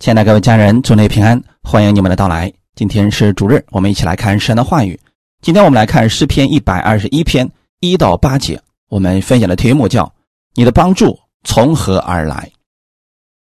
[0.00, 2.50] 亲爱的各位家人，祝您平安，欢迎你们的到来。
[2.74, 4.98] 今天是主日，我们一起来看神的话语。
[5.42, 7.46] 今天我们来看诗篇一百二十一篇
[7.80, 8.58] 一到八节。
[8.88, 10.10] 我们分享的题目叫
[10.56, 12.50] “你的帮助从何而来”。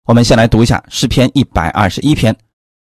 [0.07, 2.35] 我们先来读一下诗篇一百二十一篇：“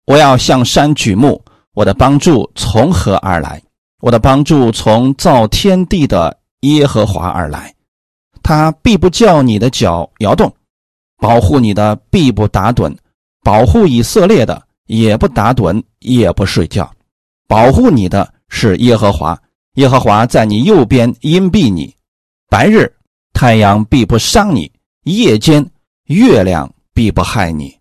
[0.06, 1.42] 我要向山举目，
[1.76, 3.62] 我的帮助从何而来？
[4.02, 7.74] 我的帮助从造天地的耶和华而来。
[8.44, 10.54] 他必不叫你的脚摇动，
[11.20, 12.94] 保护你的必不打盹。”
[13.46, 16.92] 保护以色列的也不打盹也不睡觉，
[17.48, 19.40] 保护你的是耶和华。
[19.76, 21.94] 耶和华在你右边荫庇你，
[22.50, 22.92] 白日
[23.34, 24.72] 太阳必不伤你，
[25.04, 25.64] 夜间
[26.06, 27.72] 月亮必不害你。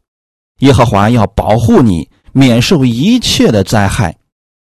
[0.59, 4.15] 耶和华要保护你，免受一切的灾害。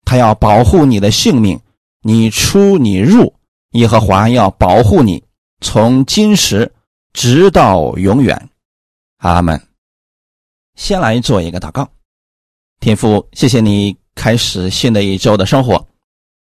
[0.04, 1.60] 他要保护你的性命，
[2.02, 3.32] 你出你入，
[3.74, 5.24] 耶和华要保护你，
[5.62, 6.74] 从今时
[7.14, 8.50] 直到永远。
[9.20, 9.62] 阿门。
[10.78, 11.90] 先来做一个祷告，
[12.80, 15.84] 天父，谢谢你开始新的一周的生活。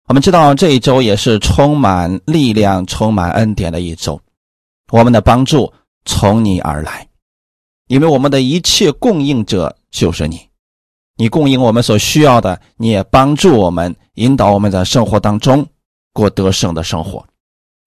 [0.08, 4.20] 我们知道这一周也是充满力量、充满恩典的一周。
[4.90, 5.72] 我们的帮助
[6.04, 7.08] 从你而来，
[7.86, 10.38] 因为我们的一切供应者就是你。
[11.16, 15.64] 你供应我们所需要的，你也帮助我们引导我们在生活当中
[16.12, 17.24] 过得胜的生活。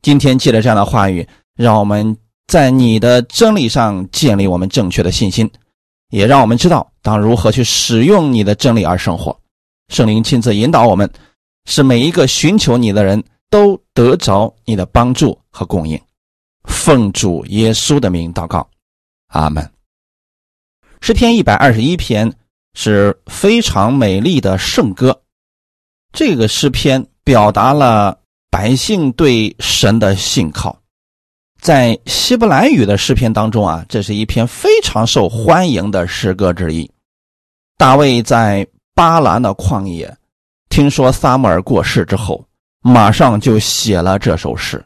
[0.02, 2.18] 今天借着这样的话语，让我们
[2.48, 5.50] 在你的真理上建立我们正确的信心。
[6.10, 9.38] 也让我们知道当如何去使用你的真理而生活。
[9.90, 11.10] 圣灵亲自引导我们，
[11.66, 16.00] 使每一个寻求你的人都得着你的帮助和供应。
[16.66, 18.68] 奉主耶稣的名祷告，
[19.28, 19.72] 阿门。
[21.00, 22.34] 诗篇一百二十一篇
[22.74, 25.22] 是非常美丽的圣歌。
[26.12, 30.78] 这个诗篇表达了百姓对神的信靠。
[31.60, 36.90] 在希伯来语的诗篇当中啊，这是一篇非常受欢迎的诗歌之一。
[37.78, 40.16] 大卫在巴兰的旷野，
[40.70, 42.46] 听说撒母耳过世之后，
[42.82, 44.84] 马上就写了这首诗。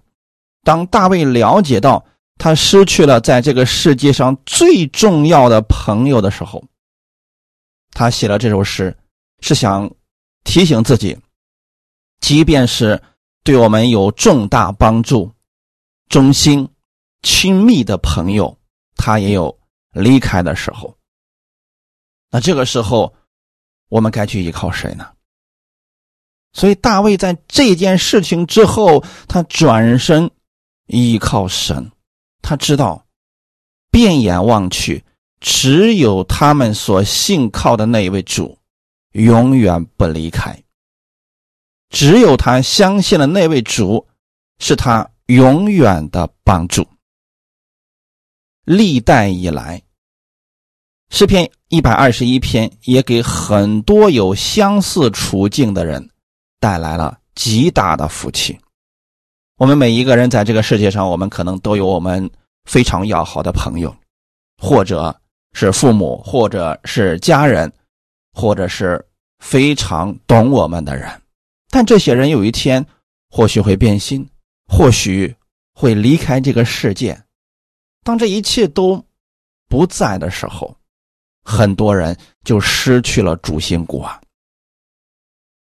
[0.63, 2.03] 当大卫了解到
[2.37, 6.63] 他失去了在这个世界上最重要的朋友的时候，
[7.91, 8.95] 他写了这首诗，
[9.41, 9.89] 是想
[10.43, 11.17] 提醒自己，
[12.21, 12.99] 即便是
[13.43, 15.31] 对我们有重大帮助。
[16.11, 16.67] 忠心、
[17.21, 18.59] 亲密的朋友，
[18.97, 19.57] 他也有
[19.93, 20.97] 离开的时候。
[22.29, 23.15] 那这个时候，
[23.87, 25.09] 我们该去依靠谁呢？
[26.51, 30.29] 所以大卫在这件事情之后，他转身
[30.87, 31.89] 依靠神。
[32.41, 33.05] 他知道，
[33.89, 35.05] 变眼望去，
[35.39, 38.59] 只有他们所信靠的那一位主，
[39.13, 40.61] 永远不离开。
[41.89, 44.09] 只有他相信的那位主，
[44.59, 45.09] 是他。
[45.31, 46.85] 永远的帮助。
[48.65, 49.81] 历代以来，
[51.09, 56.09] 诗篇一百二十一篇也给很多有相似处境的人
[56.59, 58.59] 带来了极大的福气。
[59.55, 62.29] 我们每一个人在这个世界上，我们可能都有我们
[62.65, 63.95] 非常要好的朋友，
[64.61, 65.17] 或者
[65.53, 67.71] 是父母，或者是家人，
[68.33, 69.03] 或者是
[69.39, 71.09] 非常懂我们的人。
[71.69, 72.85] 但这些人有一天
[73.29, 74.27] 或许会变心。
[74.73, 75.35] 或许
[75.73, 77.21] 会离开这个世界。
[78.03, 79.05] 当这一切都
[79.67, 80.73] 不在的时候，
[81.43, 84.19] 很多人就失去了主心骨啊，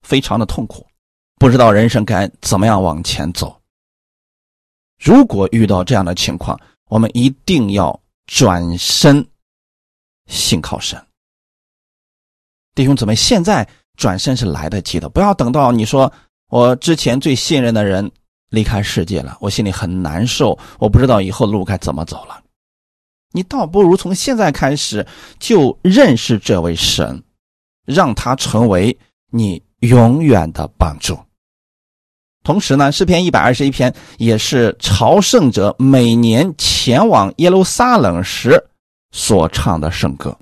[0.03, 0.87] 非常的痛苦，
[1.37, 3.59] 不知道人生该怎么样往前走。
[5.01, 6.61] 如果遇到这样的情况，
[6.91, 9.27] 我们一定要转身
[10.27, 11.03] 信靠神。
[12.75, 13.67] 弟兄姊妹，现在
[13.97, 16.13] 转身是来得及的，不要等到你说
[16.49, 18.13] 我之前最信任的人。
[18.53, 20.57] 离开世界了，我心里很难受。
[20.79, 22.39] 我不知道以后路该怎么走了。
[23.33, 25.07] 你倒不如从现在开始
[25.39, 27.23] 就认识这位神，
[27.87, 28.97] 让他成为
[29.31, 31.19] 你永远的帮助。
[32.45, 38.63] 同时呢，诗篇一百二十一篇也是朝圣者每年前往耶路撒冷时
[39.13, 40.37] 所唱的圣歌。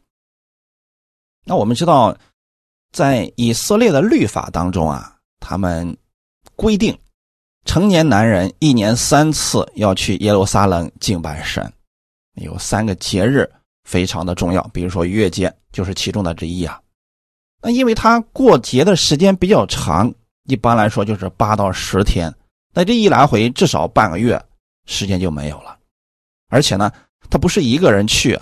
[1.44, 2.16] 那我们知道，
[2.90, 5.96] 在以色列的律法当中啊，他们
[6.56, 6.98] 规定。
[7.66, 11.72] 成年男人一年三次要去耶路撒冷敬拜神，
[12.34, 13.48] 有三个节日
[13.84, 16.80] 非常的重要，比如说月节就是其中的之一啊。
[17.62, 20.12] 那因为他过节的时间比较长，
[20.44, 22.34] 一般来说就是八到十天，
[22.72, 24.42] 那这一来回至少半个月
[24.86, 25.76] 时间就没有了。
[26.48, 26.90] 而且呢，
[27.28, 28.36] 他不是一个人去，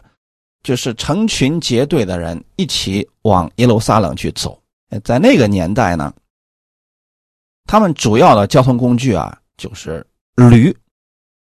[0.63, 4.59] 就是成群结队的人一起往耶路撒冷去走。
[5.05, 6.15] 在那个年代呢。
[7.69, 10.05] 他们主要的交通工具啊，就是
[10.35, 10.75] 驴，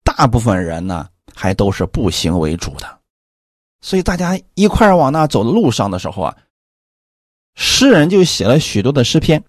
[0.03, 2.99] 大部分人呢还都是步行为主的。
[3.79, 6.35] 所以大家一块儿往那走的路上的时候啊，
[7.55, 9.41] 诗人就写了许多的诗篇，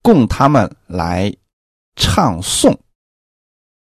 [0.00, 1.34] 供他们来
[1.96, 2.76] 唱诵，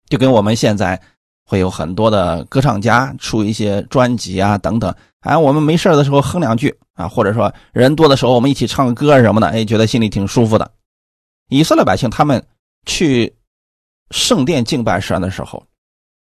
[0.10, 1.00] 就跟我们现在
[1.46, 10.72] 会有很多的歌唱家出一些专辑啊等等，哎，我们没事的时候哼两句啊，或者说人多的时候我们一起唱个歌什么的，哎，觉得心里挺舒服的。
[11.50, 12.46] 以色列百姓他们
[12.86, 13.34] 去
[14.12, 15.66] 圣殿敬拜神的时候，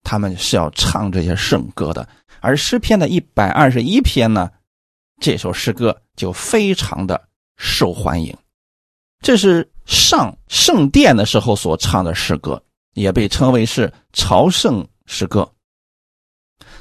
[0.02, 2.06] 他们是要唱这些圣歌的。
[2.40, 4.50] 而诗篇的一百二十一篇呢，
[5.20, 8.36] 这首诗歌就非常的受欢迎。
[9.20, 12.62] 这是上圣殿的时候所唱的诗歌，
[12.94, 15.50] 也被称为是朝圣诗歌。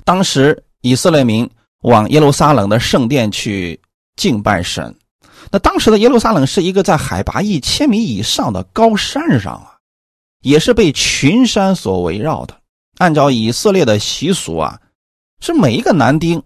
[0.04, 1.50] 当时以色列民
[1.82, 3.80] 往耶路撒冷的圣殿去
[4.16, 4.96] 敬拜神，
[5.52, 9.78] 那当时的耶路撒冷是一个在海拔一千米以上的高山上啊，
[10.42, 12.60] 也是被群山所围绕的。
[12.98, 14.80] 按照以色列的习俗啊。
[15.40, 16.42] 是每一个男丁、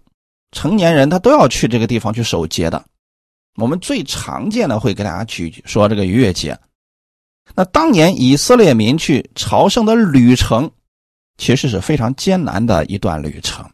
[0.50, 2.84] 成年人，他都要去这个地方去守节的。
[3.56, 6.58] 我们最常见的会给大家举说这个逾越节。
[7.54, 10.70] 那当年以色列民去朝圣的旅程，
[11.38, 13.66] 其实是非常艰难的一段旅程。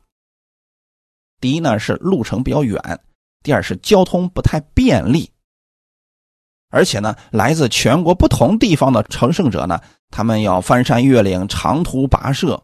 [1.41, 3.01] 第一呢是路程比较远，
[3.49, 5.31] 第二是交通不太便利，
[6.69, 9.81] 而且呢来自全国不同地方的乘胜者呢，
[10.11, 12.63] 他们要翻山越岭、长途跋涉，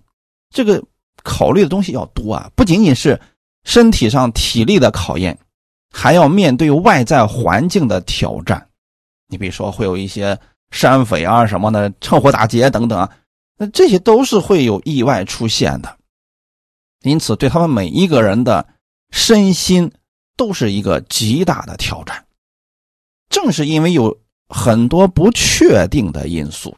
[0.50, 0.84] 这个。
[1.22, 3.18] 考虑的东西要多啊，不仅仅是
[3.64, 5.38] 身体上体力的考验，
[5.90, 8.68] 还要面对外在环境的挑战。
[9.28, 10.38] 你比如说，会有一些
[10.70, 13.10] 山匪啊什么的，趁火打劫等等啊，
[13.56, 15.96] 那这些都是会有意外出现的。
[17.04, 18.66] 因此，对他们每一个人的
[19.10, 19.90] 身心
[20.36, 22.24] 都是一个极大的挑战。
[23.28, 24.16] 正是因为有
[24.48, 26.76] 很多不确定的因素，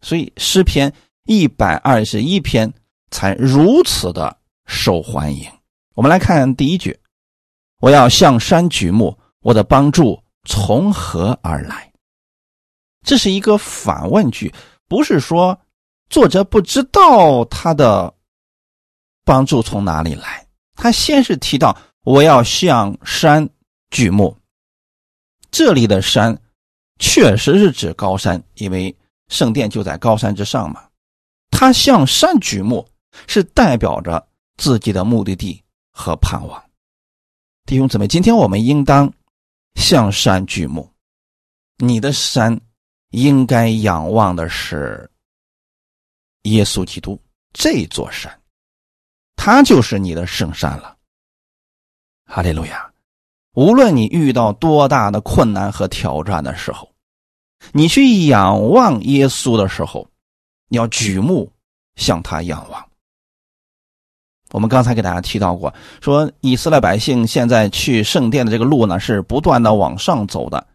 [0.00, 0.92] 所以诗篇
[1.24, 2.72] 一百二十一篇。
[3.10, 4.36] 才如此的
[4.66, 5.48] 受欢迎。
[5.94, 6.98] 我们来看第一句
[7.78, 11.92] ：“我要向山举目，我的帮助从何而来？”
[13.06, 14.52] 这是一个反问句，
[14.88, 15.56] 不是说
[16.10, 18.12] 作者不知道他的
[19.24, 20.44] 帮助从哪里来。
[20.74, 23.46] 他先是提到“我要向山
[23.90, 24.34] 举目”，
[25.50, 26.40] 这里的山
[26.98, 28.96] 确实是指高山，因为
[29.28, 30.88] 圣殿就在高山之上嘛。
[31.50, 32.88] 他向山举目。
[33.28, 35.62] 是代表着自己的目的地
[35.92, 36.60] 和盼望，
[37.64, 39.08] 弟兄姊妹，今天我们应当
[39.76, 40.92] 向山举目。
[41.76, 42.60] 你的山
[43.10, 45.08] 应该仰望的是
[46.42, 47.16] 耶稣基督
[47.52, 48.36] 这座山，
[49.36, 50.93] 他就是你的圣山了。
[52.26, 52.90] 哈利路亚！
[53.54, 56.90] 无论你遇到多大的困难和挑战的时候，
[57.72, 60.08] 你去仰望耶稣的时候，
[60.68, 61.52] 你要举目
[61.96, 62.88] 向他仰望。
[64.50, 70.66] 我们刚才给大家提到过，说以色列百姓现在去圣殿的这个路呢，是不断的往上走的。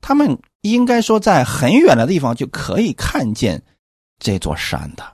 [0.00, 3.62] 他们应该说在很远的地方就可以看见
[4.18, 5.04] 这座山的。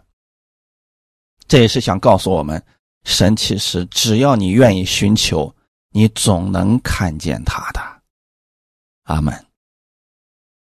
[1.47, 2.63] 这也是想告诉我们，
[3.05, 5.55] 神其实只要你愿意寻求，
[5.93, 7.81] 你总能看见他的。
[9.05, 9.35] 阿门。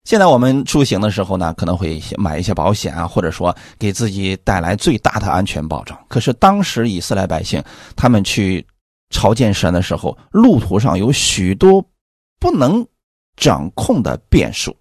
[0.03, 5.97] 现在我们出行的时候呢，可能会买一些保险啊，或者说给自己带来最大的安全保障。
[6.09, 7.63] 可是当时以色列百姓
[7.95, 8.65] 他们去
[9.11, 11.85] 朝见神的时候，路途上有许多
[12.39, 12.85] 不能
[13.37, 14.75] 掌控的变数，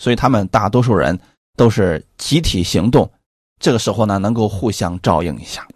[0.00, 1.18] 所以他们大多数人
[1.56, 3.10] 都是集体行动。
[3.58, 5.66] 这个时候呢，能够互相照应一下。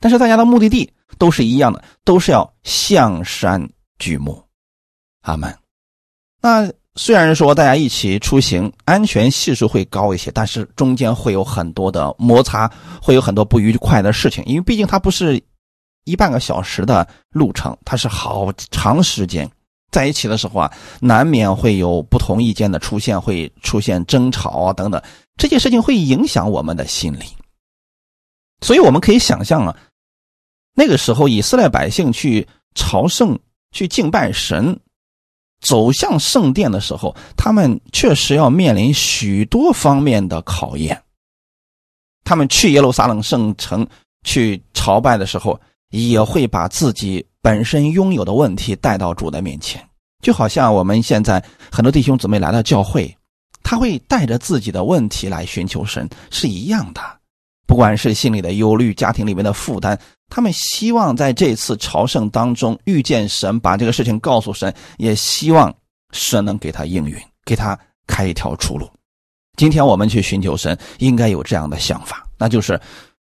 [0.00, 4.42] 但是大家的目的地都是一样的，都是要向山举目。
[5.22, 5.56] 阿门。
[6.40, 6.70] 那。
[6.94, 14.44] 虽然说大家一起出行，安全系数会高一些，但是中间会有很多的摩擦，会有很多不愉快的事情。
[14.44, 15.42] 因为毕竟它不是
[16.04, 19.50] 一半个小时的路程，它是好长时间
[19.90, 25.02] 在一起的时候啊，难免会有不同意见的出现，会出现争吵啊等等，
[25.38, 27.24] 这件事情会影响我们的心理。
[28.60, 29.74] 所以我们可以想象啊，
[30.74, 33.38] 那个时候以色列百姓去朝圣、
[33.72, 34.78] 去敬拜神。
[35.60, 41.00] 走向圣殿的时候，他们确实要面临许多方面的考验。
[42.24, 43.86] 他们去耶路撒冷圣城
[44.24, 45.56] 去朝拜的时候，
[45.90, 49.80] 也会把自己本身拥有的问题带到主的面前，
[50.20, 53.16] 就好像我们现在很多弟兄姊妹来到教会，
[53.62, 57.00] 他会带着自己的问题来寻求神，是一样的。
[57.68, 59.96] 不管是心里的忧虑、家庭里面的负担。
[60.34, 65.74] 他们希望在这次朝圣当中遇见神，把这个事情告诉神，也希望
[66.12, 68.90] 神能给他应允，给他开一条出路。
[69.58, 72.80] 今天我们去寻求神，应该有这样的想法，那就是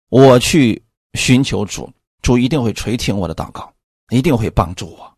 [0.08, 0.82] 我去
[1.14, 1.88] 寻求主，
[2.22, 3.72] 主一定会垂听我的祷告。
[4.10, 5.16] 一定会帮助我，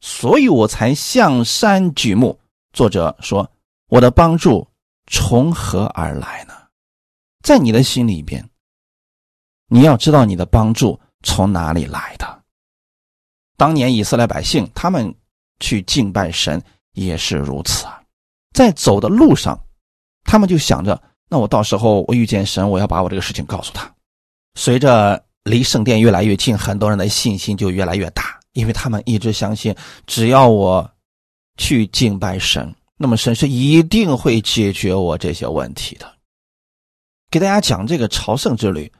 [0.00, 2.38] 所以我才向山举目。
[2.72, 3.50] 作者说
[3.88, 4.66] ：“我的帮助
[5.08, 6.54] 从何而来呢？”
[7.44, 8.48] 在你的心里边，
[9.68, 12.42] 你要知道你的帮助从哪里来的。
[13.56, 15.14] 当年以色列百姓他们
[15.60, 16.62] 去敬拜神
[16.92, 18.02] 也是如此啊，
[18.54, 19.58] 在走的路上，
[20.24, 23.92] 他们就想着：那我到时候我遇见神，我要把我这个事情告诉他。
[24.54, 29.74] 随着离圣殿越来越近，很多人的信心就越来越大，因为他们一直相信，
[30.06, 30.90] 只要我
[31.58, 36.10] 去敬拜神，那么神是一定会解决我这些问题的。
[37.30, 38.90] 给大家讲这个朝圣之旅，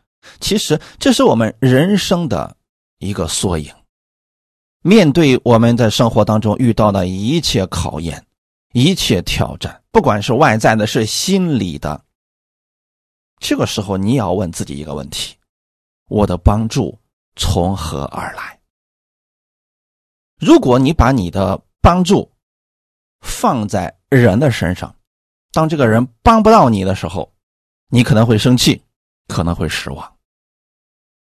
[0.40, 2.56] 其实这是我们人生的
[2.98, 3.72] 一个缩影。
[4.82, 8.24] 面对我们在生活当中遇到的一切考验、
[8.72, 12.02] 一切挑战，不管是外在的，是心理的，
[13.38, 15.36] 这个时候你要问自己一个问题。
[16.08, 16.98] 我的帮助
[17.36, 18.58] 从何而来？
[20.38, 22.32] 如果你把你的帮助
[23.20, 24.96] 放在人的身上，
[25.52, 27.30] 当这个人帮不到你的时候，
[27.88, 28.82] 你可能会生气，
[29.30, 30.12] 可能会失望。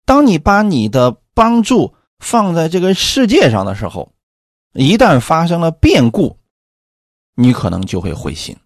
[0.04, 4.12] 当你把你的帮助放在这个世界上的时候，
[4.73, 6.37] 一旦发生了变故，
[7.37, 8.57] 你可能就会灰心。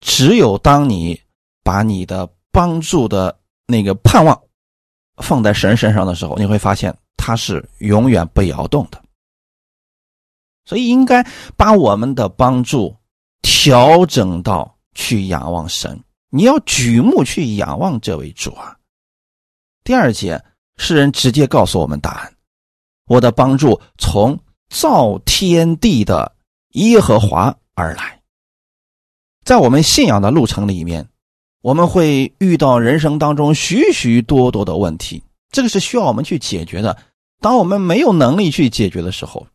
[0.00, 1.20] 只有当你
[1.62, 4.36] 把你的帮助的那个盼望。
[5.20, 9.02] 放在神身上的时候，你会发现他是永远不摇动的。
[10.64, 11.26] 所以，应该
[11.56, 12.96] 把我们的帮助
[13.42, 16.00] 调整到去仰望神。
[16.30, 18.77] 你要举目去仰望这位主啊。
[19.88, 20.44] 第二节，
[20.76, 22.34] 诗人直接告诉我们答案：
[23.06, 26.36] 我的帮助从造天地的
[26.72, 28.20] 耶和华而来。
[29.46, 31.08] 在我们信仰的路程里面。
[31.62, 36.96] 我们会遇到人生当中许许多多的问题，这个是需要我们去解决的。
[37.40, 39.46] 当我们没有能力去解决的时候，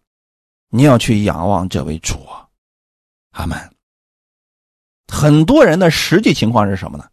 [0.70, 2.18] 你要去仰望这位主。
[3.32, 3.58] 阿门。
[5.08, 7.06] 很多人的实际情况是什么呢？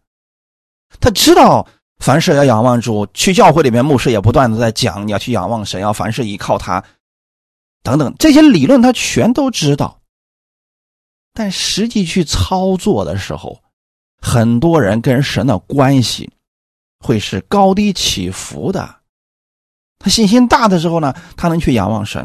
[0.98, 1.68] 他知道
[2.00, 6.82] 凡事要仰望主，去教会里面，牧师也不断的在讲你要去仰望神，要凡事依靠他，
[7.82, 10.00] 等等这些理论他全都知道，
[11.32, 13.60] 但实际去操作的时候。
[14.22, 16.30] 很多人跟神的关系
[16.98, 18.96] 会是高低起伏的。
[19.98, 22.22] 他信心大的时候呢，他能去仰望神；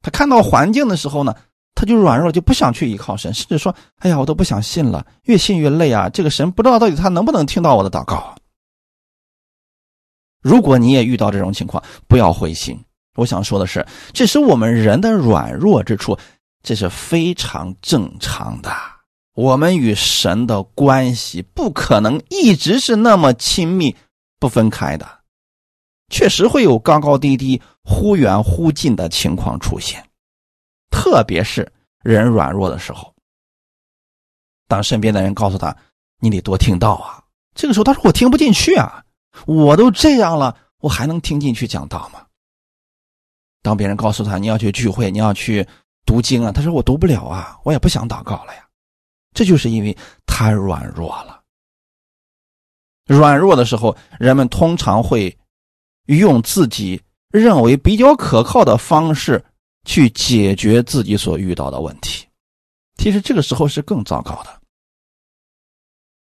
[0.00, 1.34] 他看到环境的时候呢，
[1.74, 6.08] 他就软弱，就不想去依靠神，甚至说：“哎呀，我都不想信了，越信越累啊！
[6.08, 8.34] 这个神不知道到底他能不能听到我的祷告。”
[10.46, 12.78] 如果你也遇到这种情况，不要灰心。
[13.16, 16.16] 我想说的是，这是我们人的软弱之处，
[16.62, 18.72] 这是非常正常的。
[19.34, 23.96] 我们与神的关系不可能一直是那么亲密、
[24.38, 25.04] 不分开的，
[26.10, 30.00] 确实会有高高低低、忽远忽近的情况出现，
[30.92, 31.72] 特别是
[32.04, 33.12] 人软弱的时候。
[34.68, 35.76] 当身边的人告诉他
[36.22, 39.02] ：“你得多听道啊！”这个时候他说：“我听不进去啊，
[39.44, 42.24] 我都这样了，我还能听进去讲道吗？”
[43.62, 45.66] 当别人告诉他：“你要去聚会，你要去
[46.04, 48.66] 读经啊！”他说：“我读不了啊，我也不想祷告了呀。”
[49.34, 51.42] 这就是因为他软弱了。
[53.06, 55.36] 软弱的时候，人们通常会
[56.06, 59.44] 用自己认为比较可靠的方式
[59.84, 62.26] 去解决自己所遇到的问题。
[62.96, 64.60] 其实这个时候是更糟糕的。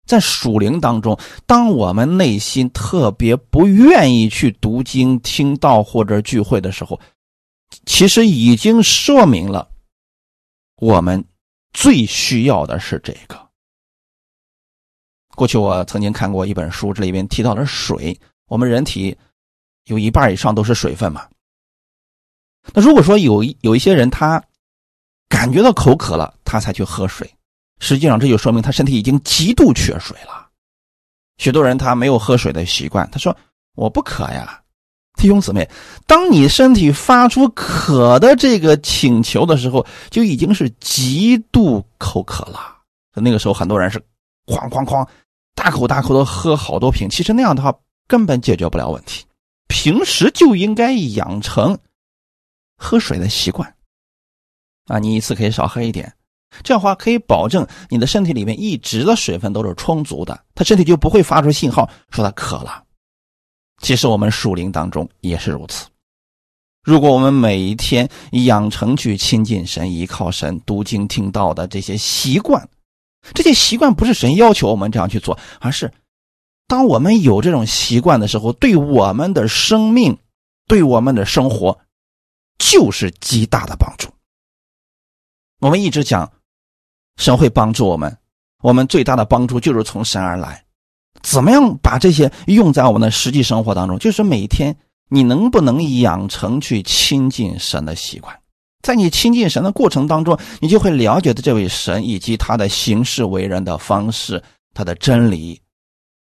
[0.09, 6.99] 在属灵当中，当我们内心特别不愿意去读经、听道或者聚会的时候，
[7.85, 9.69] 其实已经说明了
[10.77, 11.23] 我们。
[11.71, 13.39] 最需要的是这个。
[15.35, 19.15] 过去我曾经看过一本书，这里边提到的水，我们人体
[19.83, 21.29] 有一半以上都是水分嘛。
[22.73, 24.43] 那如果说有有一些人他
[25.29, 27.31] 感觉到口渴了，他才去喝水，
[27.79, 30.47] 实际上这就说明他身体已经极度缺水了。
[31.37, 33.35] 许多人他没有喝水的习惯，他说
[33.75, 34.61] 我不渴呀。
[35.15, 35.69] 弟兄姊妹，
[36.07, 42.77] 当你身体发出渴的这个请求的时候，就已经是极度口渴了。
[43.15, 43.99] 那个时候，很多人是
[44.45, 45.05] 哐哐哐，
[45.55, 47.09] 大口大口的喝好多瓶。
[47.09, 47.73] 其实那样的话
[48.07, 49.25] 根本解决不了问题。
[49.67, 51.77] 平时就应该养成
[52.77, 53.75] 喝水的习惯。
[54.85, 56.13] 啊，你一次可以少喝一点，
[56.63, 62.83] 这样的话可以保证你的身体里面一直的水分都是充足的，他身体就不会发出信号说他渴了。
[63.81, 65.87] 其实我们树林当中也是如此。
[66.83, 72.67] 如果我们每一天养成去亲近神、依靠神、读经听道的这些习惯，
[73.33, 75.93] 这些习惯不是神要求我们这样去做，而是
[76.67, 80.17] 当我们有这种习惯的时候，对我们的生命、
[80.67, 81.79] 对我们的生活
[82.57, 84.09] 就是极大的帮助。
[85.59, 86.31] 我们一直讲，
[87.19, 88.17] 神会帮助我们，
[88.63, 90.63] 我们最大的帮助就是从神而来。
[91.21, 93.99] 怎么样把这些用在我们的实际生活当中？
[93.99, 94.75] 就是每天
[95.09, 98.33] 你能不能养成去亲近神的习惯？
[98.81, 104.41] 在你亲近神的过程当中，你就会了解的这位神以及他的行事为人的方式，
[104.73, 105.61] 他的真理，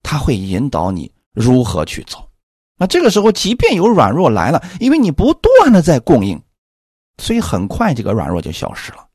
[0.02, 2.28] 他会引导你如何去走。
[2.76, 6.42] 那这个时候，即便有软弱来了，因为你不断的在供应，
[7.22, 9.07] 所以很快这个软弱就消失了。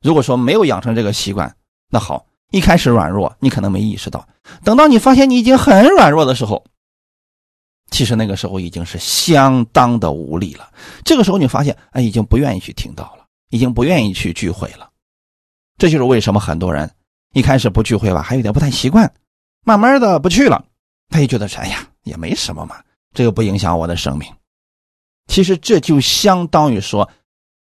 [0.00, 1.54] 如果说没有养成这个习惯，
[1.90, 2.26] 那好。
[2.50, 4.26] 一开始软弱，你可能没意识到，
[4.64, 6.64] 等到你发现你已经很软弱的时候，
[7.90, 10.72] 其实那个时候已经是相当的无力了。
[11.04, 14.88] 这个时候你发现，哎，已经不愿意去听到了，已经不愿意去聚会了。
[15.76, 16.90] 这就是为什么很多人
[17.34, 19.12] 一开始不聚会吧，还有点不太习惯，
[19.66, 20.64] 慢慢的不去了，
[21.10, 24.26] 他也觉得，哎呀，也没什么嘛，这个不影响我的生命。
[25.26, 27.06] 其实这就相当于说。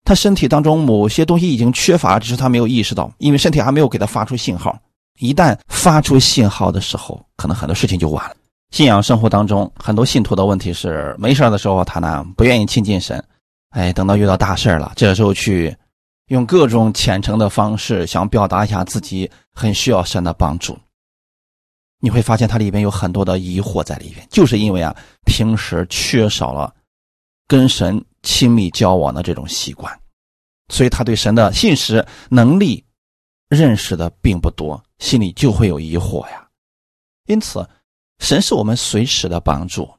[0.02, 4.76] 他身体当中某些东西已经缺乏，只是他没有意识到，因为身体还没有给他发出信号。
[5.18, 8.34] 一旦发出信号的时候，可能很多事情就晚了。
[8.70, 13.22] 信仰生活当中，很多信徒的问题是：没事的时候他呢不愿意亲近神，
[13.70, 15.76] 哎，等到遇到大事了，这个时候去
[16.28, 20.78] 用各种虔诚的方式想表达一下自己很需要神的帮助。
[22.00, 26.72] 你会发现它里边有很多的疑惑在里边，就是因为啊平时缺少了
[27.46, 28.02] 跟神。
[28.22, 29.98] 亲密交往的这种习惯，
[30.68, 32.84] 所以他对神的信实能力
[33.48, 36.46] 认识的并不多，心里就会有疑惑呀。
[37.26, 37.66] 因此，
[38.18, 39.90] 神是我们随时的帮助。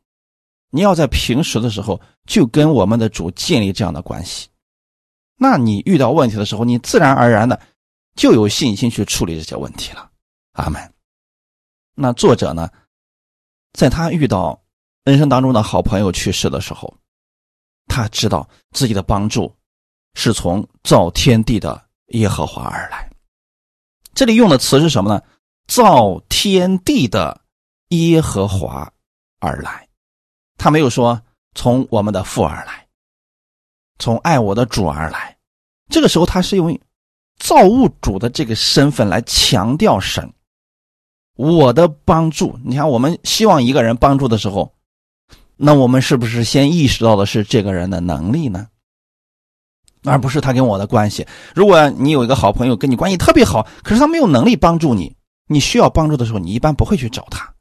[0.69, 4.49] 你要在平时的时候就跟我们的主建立这样的关系，
[5.37, 7.59] 那你遇到问题的时候，你自然而然的
[8.15, 10.11] 就有信心去处理这些问题了。
[10.53, 10.93] 阿门。
[11.95, 12.69] 那作者呢，
[13.73, 14.61] 在他遇到
[15.03, 16.95] 人生当中的好朋友去世的时候。
[17.91, 19.53] 他知道自己的帮助
[20.13, 23.09] 是从造天地的耶和华而来。
[24.13, 25.21] 这里用的词是什么呢？
[25.67, 27.41] 造天地的
[27.89, 28.89] 耶和华
[29.39, 29.87] 而来。
[30.57, 31.21] 他没有说
[31.53, 32.87] 从我们的父而来，
[33.99, 35.37] 从爱我的主而来。
[35.89, 36.79] 这个时候，他是用
[37.39, 40.33] 造物主的这个身份来强调神
[41.35, 42.57] 我的帮助。
[42.63, 44.73] 你看，我们希望一个人帮助的时候。
[45.63, 48.67] 那我们是不是先意识到的是这个人的能力呢，
[50.03, 51.27] 而不是他跟我的关系？
[51.53, 55.15] 如果你有一个好朋友跟你关系特别好，可是他没有能力帮助你，
[55.47, 57.53] 你需要帮助的时候，你一般不会去找他。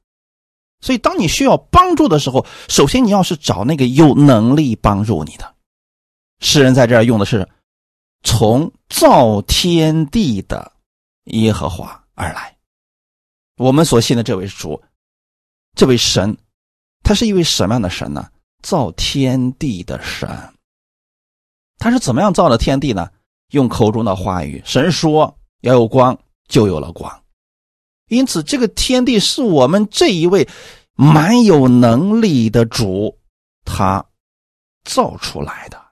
[0.81, 5.55] 所以，当你需要帮助的时候，首先你要是找那个有能力帮助你的。
[6.41, 7.47] 诗人在这儿用的是
[8.23, 10.73] 从造天地的
[11.25, 12.57] 耶和华而来，
[13.59, 14.83] 我们所信的这位主，
[15.77, 16.35] 这位神。
[17.11, 18.29] 他是一位什么样的神呢？
[18.63, 20.29] 造天地的神。
[21.77, 23.11] 他是怎么样造的天地呢？
[23.51, 27.25] 用口中的话语，神说要有光，就有了光。
[28.07, 30.49] 因此，这个天地是我们这一位
[30.95, 33.19] 蛮有能力的主
[33.65, 34.07] 他
[34.85, 35.83] 造出来的。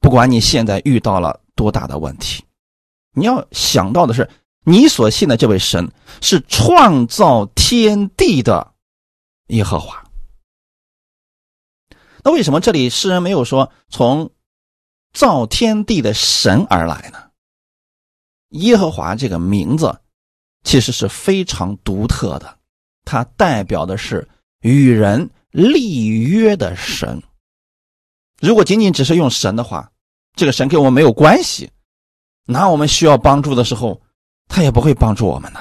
[0.00, 2.42] 不管你现在遇到了多大的问题，
[3.12, 4.26] 你要想到的是，
[4.64, 5.92] 你所信的这位神
[6.22, 8.72] 是创造天地的。
[9.48, 10.02] 耶和华，
[12.22, 14.30] 那为什么这里诗人没有说从
[15.12, 17.30] 造天地的神而来呢？
[18.50, 20.00] 耶和华这个名字
[20.62, 22.58] 其实是非常独特的，
[23.04, 24.26] 它代表的是
[24.60, 27.22] 与人立约的神。
[28.40, 29.92] 如果仅仅只是用神的话，
[30.34, 31.70] 这个神跟我们没有关系，
[32.46, 34.00] 那我们需要帮助的时候，
[34.48, 35.60] 他也不会帮助我们呢。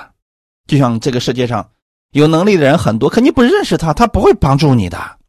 [0.68, 1.70] 就像这个世界上。
[2.14, 5.20] 有能力的人很多，可你不认识他，他不会帮助你的。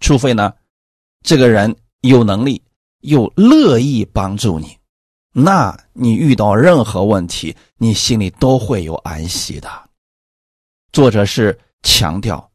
[0.00, 0.52] 除非呢，
[1.22, 2.62] 这个人有能力
[3.00, 4.76] 又乐意帮助你，
[5.32, 9.68] 那你遇到任何问题，你心里都会有安息的。
[10.92, 12.50] 作者是强调，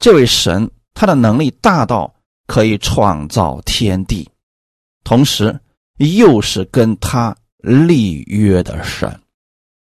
[0.00, 2.12] 这位神他的能力大到
[2.46, 4.28] 可以创造天地，
[5.04, 5.60] 同时
[5.98, 9.20] 又是跟他立约的神。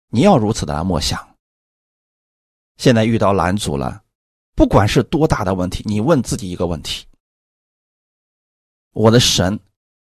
[0.10, 1.27] 你要如此的来默想。
[2.78, 4.02] 现在遇到拦阻了，
[4.56, 7.06] 不管是多大的问题，你问自己一个问题：
[8.94, 9.60] 我的神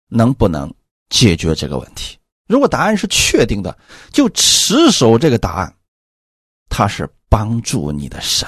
[0.08, 0.74] 能不能
[1.10, 2.18] 解决这个问题？
[2.48, 3.78] 如果答案是确定的，
[4.12, 5.76] 就持守这个答案，
[6.70, 8.48] 他是帮助你的神。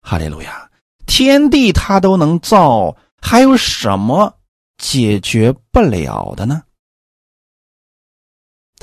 [0.00, 0.70] 哈利路亚！
[1.06, 4.36] 天地他都能造，还有什么
[4.78, 6.62] 解决不了的呢？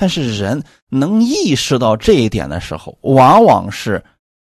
[0.01, 4.03] 但是人能意识到这一点的时候，往往是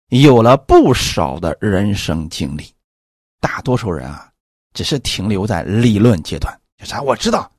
[0.09, 2.69] 有了不少的人生经历。
[3.39, 4.29] 大多数人啊，
[4.73, 6.53] 只是停留在理论阶段。
[6.77, 7.49] 就是啊，我知道，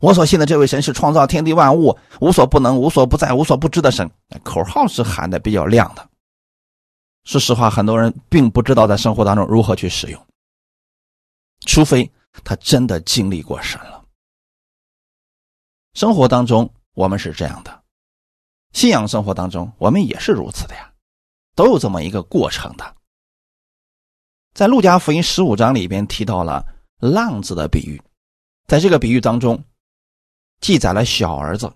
[0.00, 4.10] 我所信的这位神是创造天地万物、无所不能、无所不在、无所不知的神。
[4.42, 6.06] 口号是喊的比较亮的。
[7.24, 10.26] 说实话，很多人并不知道在生活当中如何去使用，
[11.64, 12.12] 除非
[12.44, 14.04] 他真的经历过神了。
[15.94, 17.82] 生活当中我们是这样的，
[18.72, 20.92] 信仰生活当中我们也是如此的呀，
[21.54, 22.96] 都有这么一个过程的。
[24.52, 26.64] 在路加福音十五章里边提到了
[26.98, 28.02] 浪子的比喻，
[28.66, 29.62] 在这个比喻当中，
[30.60, 31.72] 记载了小儿子。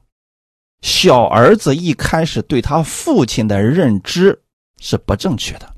[0.83, 4.43] 小儿子一开始对他父亲的认知
[4.81, 5.75] 是不正确的。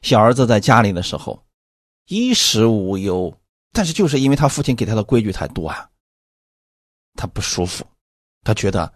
[0.00, 1.46] 小儿子在家里的时候，
[2.06, 3.32] 衣食无忧，
[3.72, 5.88] 但是就是因为他父亲给他的规矩太多啊，
[7.14, 7.84] 他不舒服，
[8.44, 8.92] 他觉得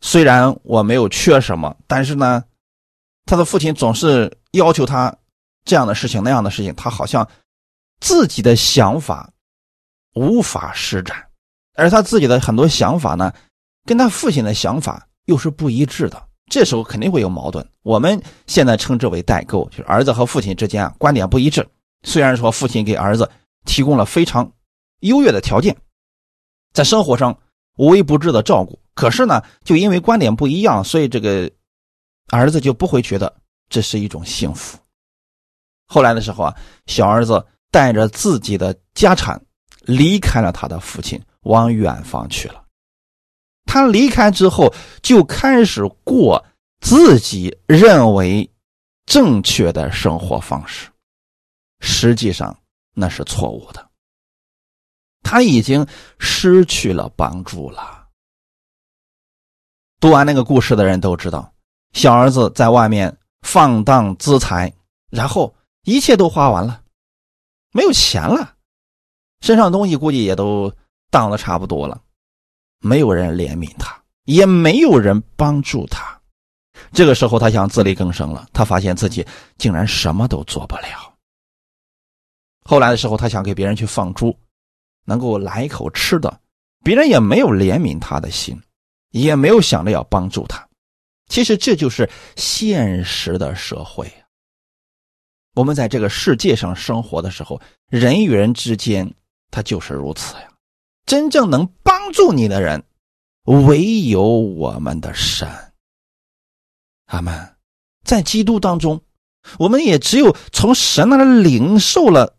[0.00, 2.44] 虽然我没有缺什么，但是呢，
[3.24, 5.16] 他的父亲总是要求他。
[5.68, 7.28] 这样的事情，那样的事情，他好像
[8.00, 9.28] 自己的想法
[10.14, 11.26] 无法施展，
[11.74, 13.34] 而他自己的很多想法呢，
[13.84, 16.28] 跟他父亲的想法又是不一致的。
[16.48, 17.68] 这时候肯定会有矛盾。
[17.82, 21.68] 我们现在称之为代沟，就是儿子和父亲之间啊观点不一致。
[22.04, 23.28] 虽然说父亲给儿子
[23.64, 24.48] 提供了非常
[25.00, 25.76] 优越的条件，
[26.76, 27.34] 在生活上
[27.78, 31.50] 无微不至的照顾，可是呢，就因为观点不一样，所以这个
[32.28, 33.34] 儿子就不会觉得
[33.70, 34.78] 这是一种幸福。
[35.86, 36.54] 后来的时候啊，
[36.86, 39.42] 小儿子带着自己的家产
[39.86, 42.62] 离开了他的父亲，往远方去了。
[43.64, 46.44] 他离开之后，就开始过
[46.82, 48.46] 自己认为
[49.06, 50.90] 正确的生活方式，
[51.80, 52.54] 实际上
[52.92, 53.85] 那是错误的。
[55.26, 55.86] 他已经
[56.18, 58.06] 失去了帮助了。
[60.00, 61.52] 读完那个故事的人都知道，
[61.92, 64.72] 小儿子在外面放荡资财，
[65.10, 65.54] 然后。
[65.88, 66.82] 一切都花完了，
[67.70, 68.56] 没有钱了，
[69.40, 70.72] 身上东西估计也都
[71.12, 72.02] 当的差不多了，
[72.80, 76.20] 没有人怜悯他，也没有人帮助他。
[76.92, 78.48] 这个时候，他想自力更生了。
[78.52, 79.24] 他发现自己
[79.58, 81.14] 竟然什么都做不了。
[82.64, 84.36] 后来的时候，他想给别人去放猪，
[85.06, 86.40] 能够来一口吃的，
[86.84, 88.60] 别人也没有怜悯他的心，
[89.12, 90.68] 也没有想着要帮助他。
[91.28, 94.12] 其实这就是现实的社会。
[95.54, 99.10] 我们在这个世界上生活的时候，人与人之间，
[99.50, 100.52] 他就是如此呀。
[101.06, 102.84] 真正能帮助你的人，
[103.44, 105.48] 唯有我们的神。
[107.06, 107.56] 阿门。
[108.04, 109.00] 在基督当中，
[109.58, 112.35] 我们也只有从神那里领受了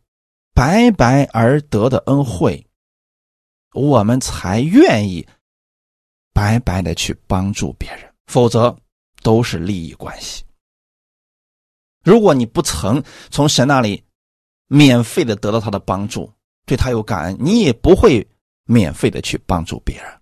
[0.57, 2.65] 白白而得的恩惠，
[3.73, 5.23] 我们才愿意
[6.33, 8.75] 白白的去帮助别人，否则
[9.21, 10.43] 都是利益关系。
[12.03, 14.03] 如果你不曾从神那里
[14.65, 16.33] 免费的得到他的帮助，
[16.65, 18.27] 对他有感恩，你也不会
[18.63, 20.21] 免费的去帮助别人。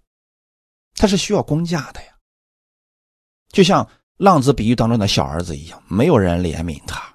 [0.96, 2.14] 他是需要工价的呀。
[3.54, 7.15] 就像浪子比喻当中的小儿子一样，没有人怜悯他。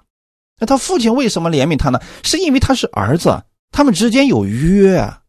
[0.61, 1.99] 那他父亲为什么怜悯他呢？
[2.23, 5.21] 是因为他是儿子，他们之间有约啊。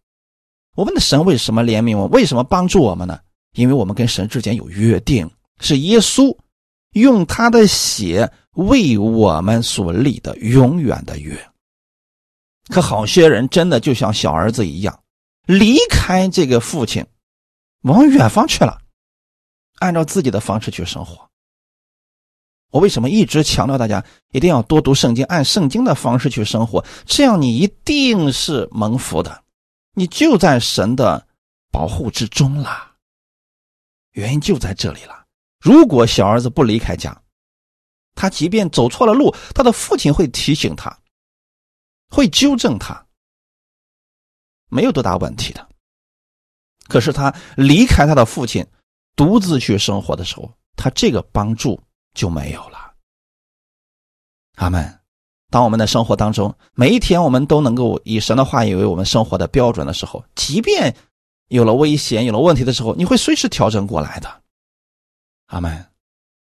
[0.77, 2.07] 我们的神为什么怜悯我？
[2.09, 3.18] 为什么帮助我们呢？
[3.55, 5.29] 因为我们跟神之间有约定，
[5.61, 6.37] 是耶稣
[6.92, 8.31] 用他的血。
[8.57, 11.35] 为我们所立的永远的约，
[12.68, 15.03] 可好些人真的就像小儿子一样，
[15.47, 17.03] 离开这个父亲，
[17.85, 18.79] 往远方去了，
[19.79, 21.27] 按照自己的方式去生活。
[22.72, 26.82] 我为什么一直强调大家一定要多读圣经，按圣经的方式去生活？
[27.04, 29.44] 这样你一定是蒙福的，
[29.92, 31.28] 你就在神的
[31.70, 32.92] 保护之中了。
[34.12, 35.26] 原因就在这里了。
[35.61, 37.22] 如果小儿子不离开家，
[38.14, 40.98] 他即便走错了路，他的父亲会提醒他，
[42.08, 43.06] 会纠正他，
[44.70, 45.68] 没有多大问题的。
[46.88, 48.66] 可是他离开他的父亲，
[49.14, 51.78] 独自去生活的时候，他这个帮助
[52.14, 52.92] 就没有了。
[54.57, 55.01] 阿门。
[55.51, 60.96] 当我们的生活当中，每一天我们都能够以神的话语为我们生活的标准的时候，即便
[61.48, 64.42] 有了危险、有了问题的时候，你会随时调整过来的。
[65.46, 65.87] 阿门。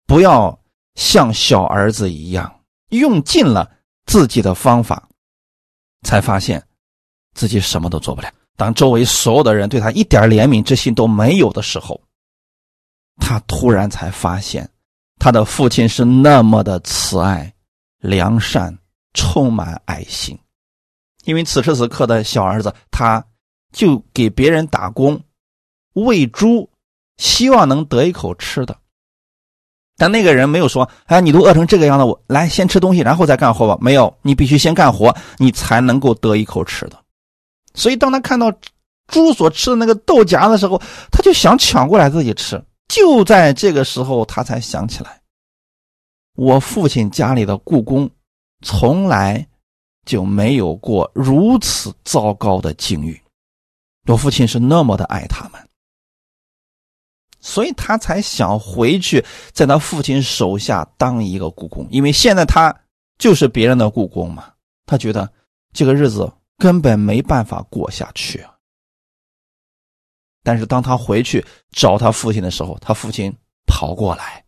[0.06, 0.58] 不要。
[0.96, 3.68] 像小儿子一样，用尽了
[4.06, 5.08] 自己的方法，
[6.02, 6.64] 才发现
[7.34, 8.32] 自己什么都做不了。
[8.54, 12.00] 当周围所有的人对他一点怜悯之心都没有的时候，
[13.16, 14.70] 他突然才发现，
[15.24, 17.50] 他的父亲是那么的慈爱、
[18.00, 18.76] 良善、
[19.14, 20.38] 充满爱心。
[21.24, 23.24] 因为此时此刻的小儿子，他
[23.72, 25.18] 就给别人打工，
[25.94, 26.68] 喂猪，
[27.16, 28.76] 希望能得一口吃的。
[29.96, 36.98] 但那个人没有说：“哎，你都饿成这个样子，我来先吃东西，然后再干活吧。”没有，你必须先干活，你才能够得一口吃的。
[37.72, 38.52] 所以，当他看到
[39.06, 40.78] 猪所吃的那个豆荚的时候，
[41.10, 42.62] 他就想抢过来自己吃。
[42.94, 45.20] 就在这个时候，他才想起来，
[46.36, 48.08] 我父亲家里的故宫
[48.62, 49.44] 从来
[50.06, 53.20] 就没有过如此糟糕的境遇。
[54.06, 55.60] 我父亲是那么的爱他们。
[57.40, 62.72] 所以他才想回去，在他父亲手下当一个故宫，因为现在他
[63.18, 64.52] 就是别人的故宫嘛。
[64.86, 65.28] 他觉得
[65.72, 68.46] 这个日子根本没办法过下去。
[70.44, 73.34] 但是当他回去找他父亲的时候，他父亲
[73.66, 74.44] 跑过来，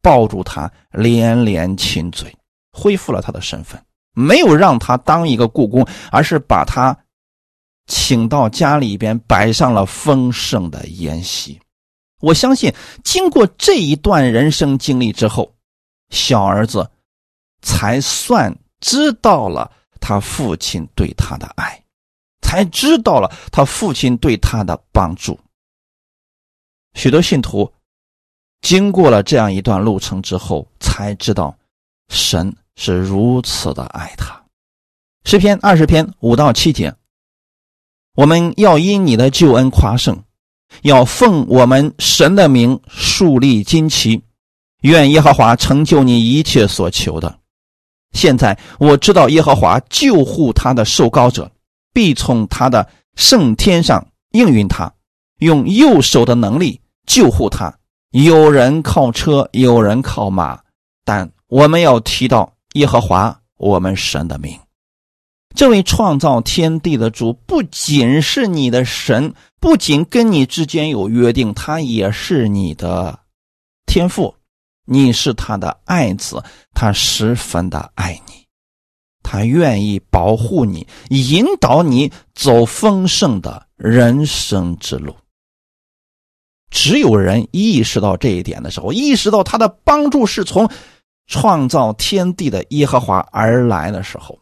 [0.00, 2.34] 抱住他，连连亲嘴，
[2.72, 6.96] 恢复了他的身份，没有让他当一个故宫，而是把他
[7.86, 11.60] 请到家里边，摆上了丰盛的筵席。
[12.20, 15.52] 我相信，经过这一段人生经历之后，
[16.10, 16.88] 小儿子
[17.62, 19.68] 才算知道了
[20.00, 21.81] 他父亲对他的爱，
[22.42, 25.38] 才知道了他父亲对他的帮助。
[26.94, 27.72] 许多信徒
[28.60, 31.56] 经过了这样一段路程之后，才知道
[32.10, 34.38] 神是如此的爱他。
[35.24, 36.94] 诗篇二十篇五到七节，
[38.14, 40.22] 我们要因你的救恩夸胜。
[40.80, 44.22] 要奉我们神的名树立旌旗，
[44.80, 47.38] 愿耶和华成就你一切所求的。
[48.12, 51.52] 现在我知道耶和华救护他的受膏者，
[51.92, 54.92] 必从他的圣天上应允他，
[55.38, 57.74] 用右手的能力救护他。
[58.10, 60.60] 有人靠车，有人靠马，
[61.04, 64.58] 但我们要提到耶和华我们神的名。
[65.54, 73.18] 这位创造天地的主不仅是你的神，不仅跟你之间有约定，他也是你的
[73.84, 74.34] 天父，
[74.86, 78.41] 你是他的爱子，他十分的爱你，
[79.22, 85.14] 他愿意保护你，引导你走丰盛的人生之路。
[86.70, 90.68] 只有人意识到这一点的时候，意识到他的帮助是从
[91.26, 94.38] 创造天地的耶和华而来的时候。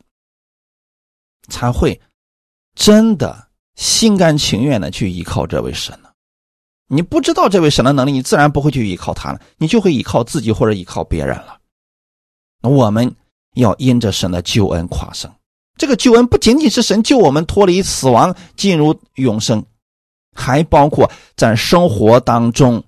[1.48, 2.00] 才会
[2.76, 6.08] 真的心甘情愿的去依靠这位神呢？
[6.86, 11.58] 你不知道这位神的能力，你自然不会去依靠他了，你就会依靠自己或者依靠别人了。
[12.62, 13.12] 那我们
[13.60, 15.32] 要因着神的救恩夸胜。
[15.76, 19.64] 这个救恩不仅仅是神救我们脱离死亡进入永生，
[20.34, 22.82] 还包括在生活当中，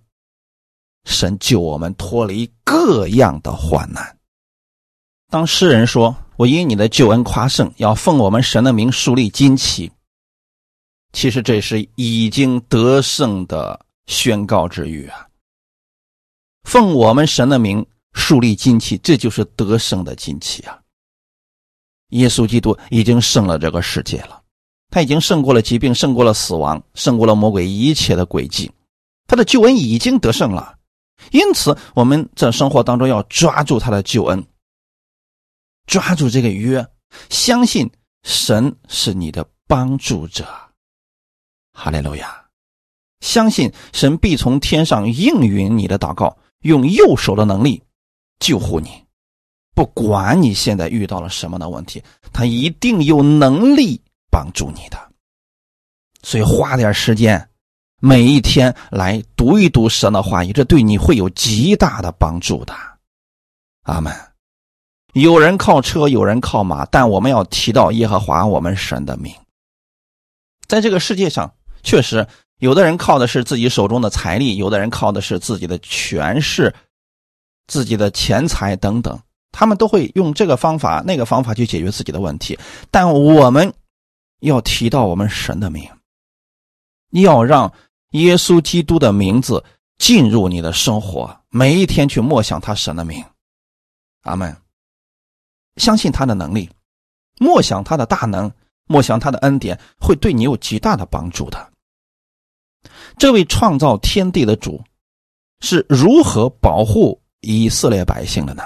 [1.05, 4.19] 神救我们脱离各样的患难。
[5.31, 6.17] 当诗人说。
[6.37, 9.93] 我因你的救恩夸胜，要奉我们神的名树立旌旗。
[11.13, 15.29] 其实这是已经得胜的宣告之语啊！
[16.65, 20.79] 奉我们神的名树立旌旗，这就是得胜的旌旗啊！
[22.09, 24.43] 耶稣基督已经胜了这个世界了，
[24.91, 28.71] 他已经胜过了疾病，胜过了死亡，胜过了魔鬼一切的诡计，
[29.27, 30.79] 他的救恩已经得胜了。
[31.31, 34.45] 因此，我们在生活当中要抓住他的救恩。
[35.87, 36.87] 抓住这个约，
[37.31, 37.91] 相信
[38.23, 40.47] 神是你的帮助者，
[41.73, 42.47] 哈利路亚！
[43.21, 47.83] 相信神必从天上应允你的祷告，用右手的能力
[48.43, 48.91] 救护你。
[49.75, 53.99] 不管你现在遇到了什么的问题，他一定有能力
[54.31, 54.99] 帮助你的。
[56.23, 57.49] 所以花点时间，
[58.01, 62.75] 每一天来读一读神的话语，这对你会有极大的帮助的。
[63.85, 64.13] 阿门。
[65.15, 69.35] 有人靠车，有人靠马，但我们要提到耶和华我们神的名。
[70.67, 72.27] 在这个世界上，确实
[72.59, 76.75] 有的人靠的是自己手中的财力，有的人靠的是自己的权势、
[77.73, 79.19] 自己的钱财等等，
[79.51, 82.59] 他们都会用这个方法、那个方法去解决自己的问题。
[82.91, 83.73] 但我们
[84.41, 85.89] 要提到我们神的名，
[87.13, 87.73] 要让
[88.11, 89.65] 耶稣基督的名字
[89.97, 93.25] 进入你的生活，每一天去默想他神的名。
[94.25, 94.55] 阿门。
[95.77, 96.69] 相信他的能力，
[97.39, 98.53] 默想他的大能，
[98.85, 101.73] 默想他的恩典，会对你有极大的帮助的。
[103.17, 104.85] 这位创造天地的主
[105.61, 108.63] 是如何保护以色列百姓的呢？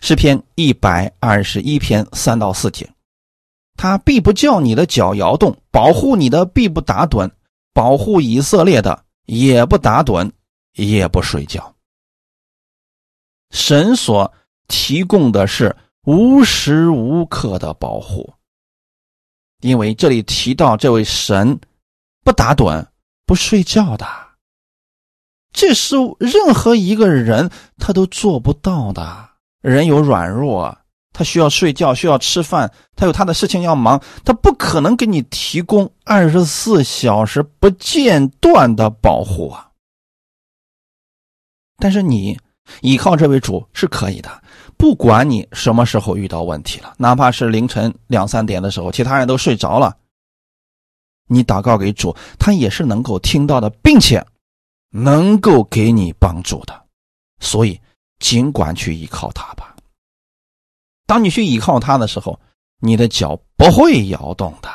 [0.00, 2.88] 诗篇一百二十一篇三到四节，
[3.76, 7.30] 他必不叫你的脚摇动，保护你的必不打盹，
[7.72, 10.30] 保护以色列的也不打盹，
[10.74, 11.74] 也不睡觉。
[13.50, 14.30] 神所。
[14.68, 18.34] 提供的是无时无刻的保护，
[19.60, 21.56] 因为这里提到这位神
[22.24, 22.84] 不打盹、
[23.26, 24.04] 不睡觉的，
[25.56, 29.30] 这是任何一个人他都做不到的。
[29.62, 30.76] 人有软弱，
[31.14, 39.70] 他需要睡觉，需要吃饭，他有他的事情要忙，他不可能给你提供二十四小时不间断的保护啊。
[41.78, 42.38] 但是你
[42.82, 44.30] 依靠这位主是可以的，
[44.76, 49.96] 不管你什么时候遇到问题了，哪怕是凌晨两三点的时候，其他人都睡着了，
[51.28, 54.22] 你祷告给主，他也是能够听到的，并且。
[54.96, 56.84] 能够给你帮助的，
[57.38, 57.78] 所以
[58.18, 59.76] 尽管去依靠他吧。
[61.06, 62.40] 当你去依靠他的时候，
[62.80, 64.70] 你的脚不会摇动的。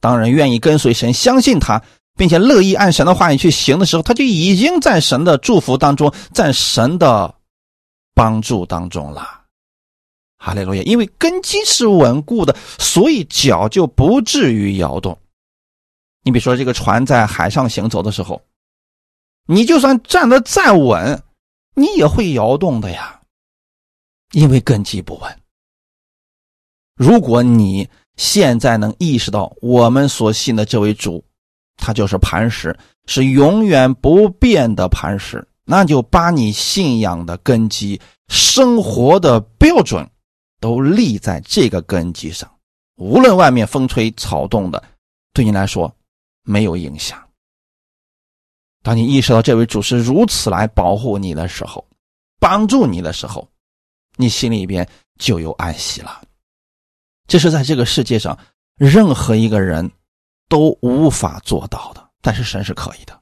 [0.00, 1.80] 当人愿意跟随神、相信他，
[2.16, 7.32] 并且乐意按神的话语去行的时候，他就已经在神的祝福当中，在神的
[8.14, 9.44] 帮助当中了。
[10.36, 10.82] 哈利路亚！
[10.82, 15.16] 因为根基是稳固的，所以脚就不至于摇动。
[16.24, 18.42] 你比如说，这个船在海上行走的时候。
[19.50, 21.22] 你就算站得再稳，
[21.74, 23.18] 你也会摇动的呀，
[24.32, 25.40] 因为根基不稳。
[26.94, 31.24] 如果你现在能意识到我们所信的这位主，
[31.78, 40.06] 他就是磐石，是永远不变的磐石，那就把你信仰的根基、生活的标准
[40.60, 42.52] 都立在这个根基上，
[42.96, 44.84] 无论外面风吹草动的，
[45.32, 45.90] 对你来说
[46.42, 47.27] 没有影响。
[48.82, 51.86] 当你意识到这位主是如此来保护你的时候，
[52.38, 53.46] 帮助你的时候，
[54.16, 54.88] 你心里边
[55.18, 56.22] 就有安息了。
[57.26, 58.38] 这是在这个世界上
[58.76, 59.90] 任何一个人
[60.48, 63.20] 都无法做到的，但是神是可以的。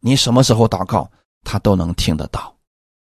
[0.00, 1.10] 你什么时候祷告，
[1.42, 2.54] 他都能听得到；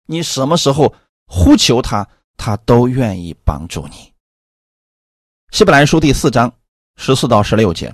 [0.05, 0.93] 你什么时候
[1.25, 2.07] 呼求他，
[2.37, 4.11] 他都愿意帮助你。
[5.51, 6.53] 希伯来书第四章
[6.97, 7.93] 十四到十六节。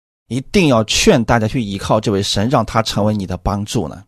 [0.31, 4.01] 一定要劝大家去依靠这位神，让他成为你的帮助呢？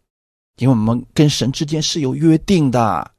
[0.55, 3.11] 因为我们跟神之间是有约定的，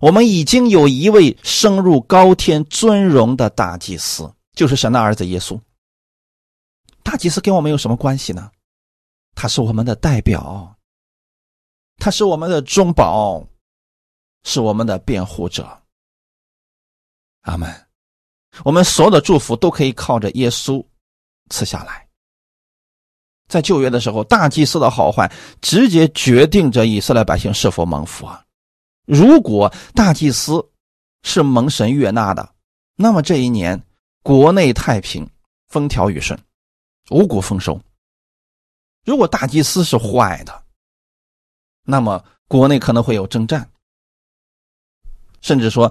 [0.00, 5.60] 我们已经有一位升入高天尊荣的大祭司，就是神的儿子耶稣。
[7.04, 8.50] 大祭司跟我们有什么关系呢？
[9.36, 10.76] 他是我们的代表，
[11.98, 13.46] 他是我们的中保，
[14.42, 15.80] 是我们的辩护者。
[17.42, 17.72] 阿门。
[18.64, 20.84] 我们所有的祝福都可以靠着耶稣
[21.50, 22.07] 赐下来。
[23.48, 25.32] 在旧约的时候，大祭司的好坏
[25.62, 28.44] 直接决定着以色列百姓是否蒙福啊！
[29.06, 30.68] 如果大祭司
[31.22, 32.50] 是蒙神悦纳的，
[32.94, 33.82] 那么这一年
[34.22, 35.28] 国内太平，
[35.68, 36.38] 风调雨顺，
[37.10, 37.80] 五谷丰收；
[39.04, 40.62] 如果大祭司是坏的，
[41.84, 43.70] 那么国内可能会有征战，
[45.40, 45.90] 甚至说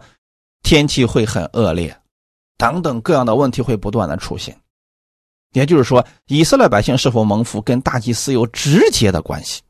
[0.62, 2.00] 天气会很恶劣，
[2.56, 4.62] 等等各样的问题会不断的出现。
[5.54, 9.62] 也就是说，以色列百姓是否蒙福，跟大祭司有直接的关系。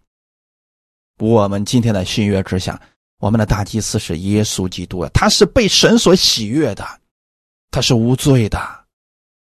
[1.19, 2.79] 我们今天的新约之下，
[3.19, 6.85] 我们的大祭司是耶稣基督啊，他是被神所喜悦的，
[7.71, 8.85] 他是无罪的，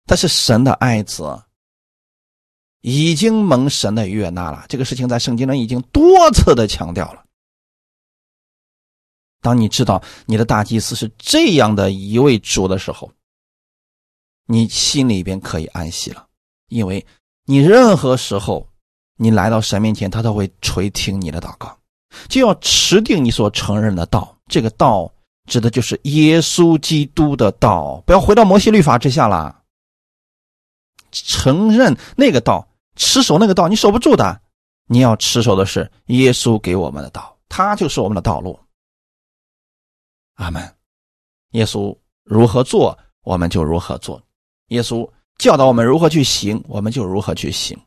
[0.06, 1.24] 他是神的爱子，
[2.82, 4.66] 已经蒙神的悦纳了。
[4.70, 7.24] 这个事情在圣经中已经多次的强调了。
[9.42, 13.12] 当你知道你的大祭司是这样的一位主的时候，
[14.48, 16.26] 你心里边可以安息了，
[16.70, 17.06] 因为
[17.46, 18.68] 你任何时候
[19.18, 21.78] 你来到神面前，他都会垂听你的祷告。
[22.28, 25.12] 就要持定你所承认的道，这个道
[25.46, 29.64] 指的就是耶稣基督的道，不要回到摩西律法之下了。
[31.12, 34.42] 承认那个道，持守那个道，你守不住的。
[34.88, 38.58] 你要持守的是耶稣给我们的道，他就是我们的道路。
[40.36, 40.76] 阿门。
[41.52, 44.22] 耶稣如何做，我们就如何做。
[44.68, 47.78] 耶稣教导我们如何去行，我们就如何去行。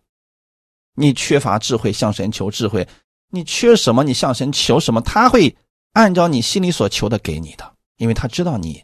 [0.95, 2.85] 你缺乏智慧，向神求智慧；
[3.31, 5.55] 你缺什么，你向神求什么，他会
[5.93, 8.83] 按照你心里所求的给你的，因为他知道你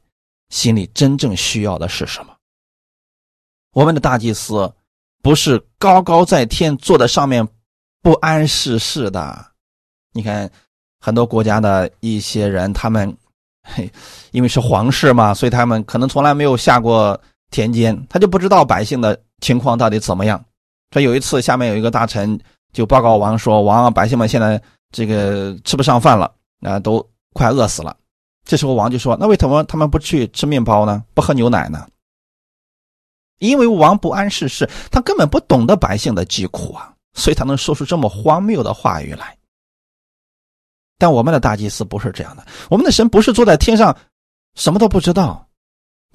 [0.51, 2.35] 心里真正需要的是什么。
[3.73, 4.73] 我们的大祭司
[5.23, 7.47] 不是高高在天坐在上面
[8.03, 9.53] 不谙世事的。
[10.13, 10.51] 你看，
[11.01, 13.15] 很多国家的一些人，他们
[13.63, 13.91] 嘿，
[14.31, 17.21] 因为是皇室嘛，所以他们可能从来没有下过。
[17.57, 20.45] 田间，他就不知道百姓的情况到底怎么样。
[20.91, 22.39] 说有一次，下面有一个大臣
[22.71, 26.31] 就报告王说：“王，百姓们现在这个吃不上饭了，
[26.61, 27.03] 啊，都
[27.33, 27.97] 快饿死了。
[28.45, 31.03] 这时候王就说：“那为什么他们不去吃面包呢？
[31.15, 31.89] 不喝牛奶呢？”
[33.41, 39.35] 因为王不谙世事，他根本不懂得百姓的疾苦啊，所以他能说出这么荒谬的话语来。
[40.99, 43.97] 但我们的大祭司不是这样的，我们的神不是坐在天上，
[44.57, 45.46] 什么都不知道，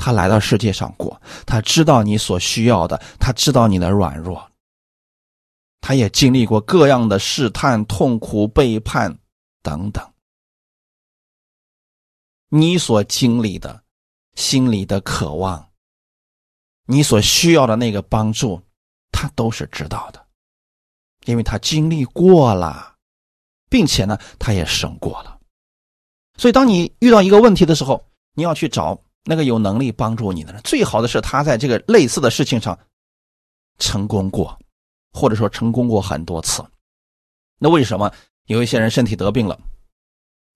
[0.01, 4.51] 他来到世界上过，他知道你所需要的，他知道你的软弱，
[5.79, 9.15] 他也经历过各样的试探、痛苦、背叛
[9.61, 10.03] 等等。
[12.49, 13.83] 你所经历的，
[14.33, 15.69] 心里的渴望，
[16.87, 18.59] 你所需要的那个帮助，
[19.11, 20.25] 他都是知道的，
[21.25, 22.89] 因为他经历过了。
[23.71, 25.39] 并且呢，他也胜过了。
[26.35, 30.61] 所以，当你遇到一个问题的时候，你要去找那个有能力帮助你的人。
[30.63, 32.78] 最好的是他在这个类似的事情上
[33.80, 34.57] 成功过，
[35.11, 36.63] 或者说成功过很多次。
[37.59, 38.11] 那为什么
[38.45, 39.59] 有一些人身体得病了，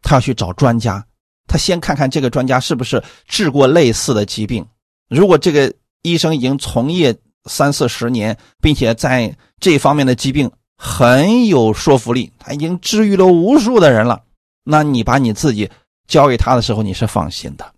[0.01, 1.05] 他要去找专家？
[1.47, 4.65] 他先看看这个专家是不是治过类似的疾病。
[5.09, 10.51] 如果这个医生已经从业三四十年，并且在这方面的疾病。
[10.77, 14.25] 很有说服力，他已经治愈了无数的人了。
[14.65, 15.71] 那你把你自己
[16.05, 17.73] 交给他的时候，你是放心的，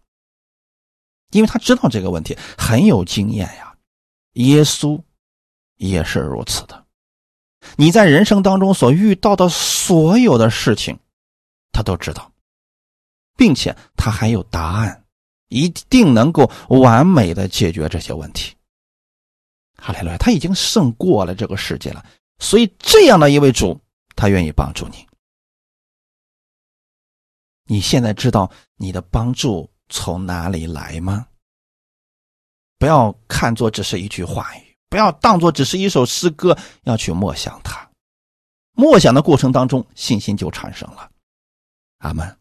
[1.32, 3.76] 因为他知道这个问题，很有经验呀。
[4.34, 5.02] 耶稣
[5.78, 6.86] 也是如此的。
[7.76, 10.98] 你在人生当中所遇到的所有的事情，
[11.72, 12.32] 他都知道，
[13.36, 15.06] 并且他还有答案，
[15.50, 18.56] 一定能够完美的解决这些问题。
[19.76, 22.06] 哈利路亚，他已经胜过了这个世界了。
[22.40, 23.80] 所以，这样的一位主，
[24.16, 25.06] 他愿意帮助你。
[27.66, 31.28] 你现在知道你的帮助从哪里来吗？
[32.80, 37.90] 不要看作只是一句话语，不要当做只是一首诗歌，要去默想它。
[38.74, 41.10] 默想的过程当中，信心就产生了。
[41.98, 42.38] 阿门。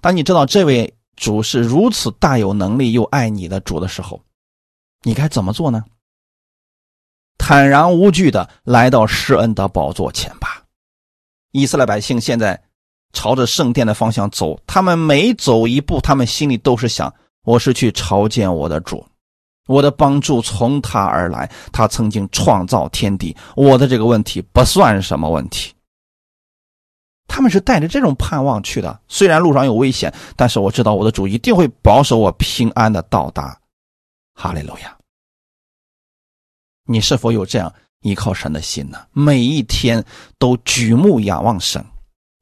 [0.00, 4.24] 当你知道这位主是如此大有能力又爱你的主的时候，
[5.02, 5.84] 你该怎么做呢？
[7.36, 10.64] 坦然无惧的来到施恩的宝座前吧。
[11.50, 12.64] 以色列百姓现在
[13.14, 17.10] 朝着圣殿的方向走，他们每走一步，他们心里都是想：
[17.44, 19.02] 我是去朝见我的主，
[19.66, 25.72] 我的帮助从他而来，他曾经创造天地，我的这个问题不算什么问题。
[27.26, 33.58] 他们是带着这种盼望去的，虽然路上有危险，但是我知道我的主一定会保守我平安的到达。
[34.34, 34.94] 哈利路亚。
[36.86, 38.98] 你是否有这样依靠神的心呢？
[39.12, 40.04] 每一天
[40.38, 41.82] 都举目仰望神，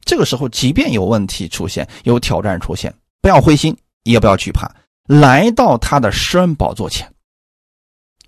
[0.04, 4.70] 这个时候，即便有问题出现，有挑战出现，不要灰心，也不要惧怕，
[5.06, 7.10] 来到他的施恩宝座前。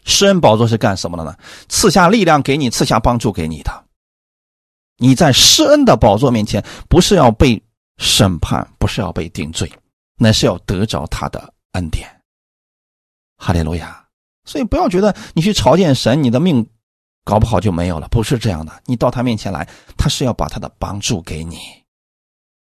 [0.04, 1.36] 施恩宝座是干什么的呢？
[1.68, 3.84] 赐下力量给你，赐下帮助给你的。
[4.98, 7.60] 你在施恩的宝座面前，不是要被
[7.98, 9.70] 审判，不是要被定罪，
[10.16, 12.08] 那是要得着他的恩典。
[13.36, 14.00] 哈利路亚。
[14.46, 16.66] 所以不要觉得你去朝见神，你的命
[17.24, 18.82] 搞不好就没有了，不是这样的。
[18.84, 19.66] 你到他面前来，
[19.96, 21.58] 他是要把他的帮助给你。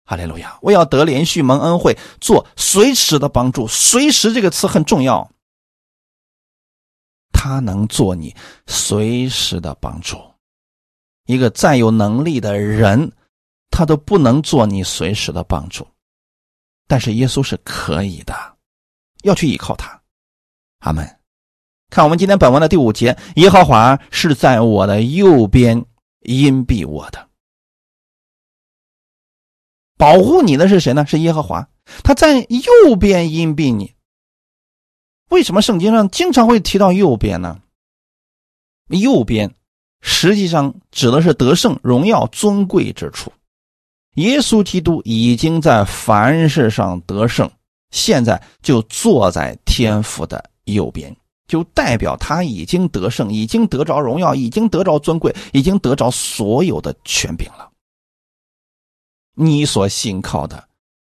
[0.04, 0.58] 哈利路亚！
[0.60, 3.68] 我要得连续蒙恩惠，做随时的帮助。
[3.68, 5.30] 随时这个词很重要，
[7.32, 8.34] 他能做你
[8.66, 10.18] 随时的帮助。
[11.26, 13.12] 一个再有能力的人，
[13.70, 15.86] 他都不能做你随时的帮助，
[16.88, 18.34] 但是耶稣是可以的，
[19.22, 20.02] 要去依靠他。
[20.80, 21.19] 阿门。
[21.90, 25.84] 看我们今天本文的第五节，耶和华是在我的右边
[26.20, 27.28] 荫庇我的，
[29.98, 31.04] 保护你的是谁呢？
[31.04, 31.68] 是耶和华，
[32.04, 33.92] 他在右边荫庇你。
[35.30, 37.60] 为什么圣经上经常会提到右边呢？
[38.88, 39.52] 右边
[40.00, 43.32] 实际上指的是得胜、荣耀、尊贵之处。
[44.14, 47.50] 耶稣基督已经在凡事上得胜，
[47.90, 51.16] 现在就坐在天父的右边。
[51.50, 57.68] 就代表他已经得胜，已经得着荣耀，已经得着尊贵，已经得着所有的权柄了。
[59.34, 60.68] 你所信靠的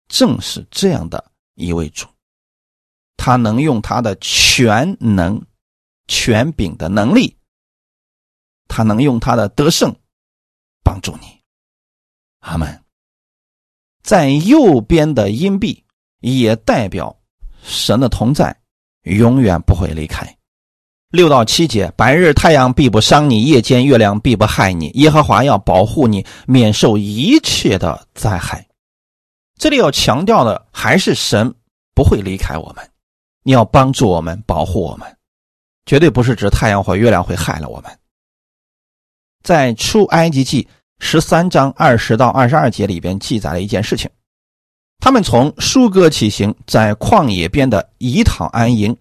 [0.08, 2.08] 正是这样的一位主，
[3.18, 5.46] 他能用他的全能、
[6.08, 7.36] 权柄的能力，
[8.70, 9.94] 他能用他的得胜
[10.86, 11.28] 帮助你。
[12.40, 12.82] 阿门。
[14.02, 15.84] 在右边的阴币
[16.22, 17.20] 也代表
[17.62, 18.58] 神的同在。
[19.18, 20.28] 永远不会离开。
[21.12, 24.90] 六到七节，白日太阳必不伤你，夜间月亮必不害你。
[24.90, 28.66] 耶和华要保护你，免受一切的灾害。
[29.58, 31.54] 这里要强调的还是神
[31.96, 32.88] 不会离开我们，
[33.44, 35.18] 你要帮助我们，保护我们，
[35.86, 37.92] 绝对不是指太阳或月亮会害了我们。
[39.44, 40.68] 在出埃及记
[41.00, 44.08] 十三章二十到二十二节里边记载了一件事情，
[45.00, 48.96] 他们从舒哥起行，在旷野边的以躺安营。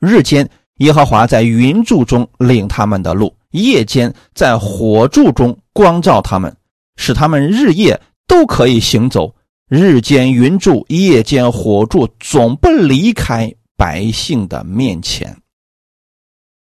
[0.00, 0.48] 日间，
[0.78, 6.56] 耶和华在云柱中领他们的路；夜间，在火柱中光照他们，
[6.96, 9.34] 使他们日夜都可以行走。
[9.68, 15.36] 日间云柱，夜间火柱，总不离开百姓的面前。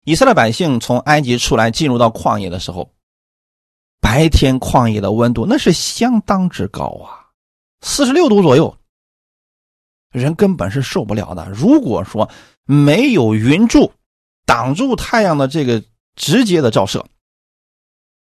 [0.06, 2.90] 以色列百姓从埃及出来，进入到旷野的时候，
[4.00, 7.25] 白天旷野的温度那是相当之高啊，
[7.86, 8.76] 四十六度左右，
[10.12, 11.48] 人根本是受不了的。
[11.52, 12.28] 如果说
[12.64, 13.94] 没有云柱
[14.44, 15.82] 挡住太阳的这个
[16.16, 17.06] 直接的照射，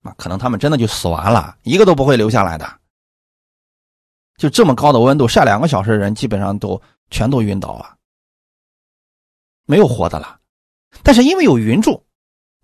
[0.01, 2.81] 那可能他们真的就死完了，一个都不会留下来的。
[4.39, 6.81] 就这么高的温度，晒两个小时，人基本上都
[7.11, 7.99] 全都晕倒了，
[9.67, 10.41] 没有活的了。
[11.03, 12.03] 但是因为有云柱，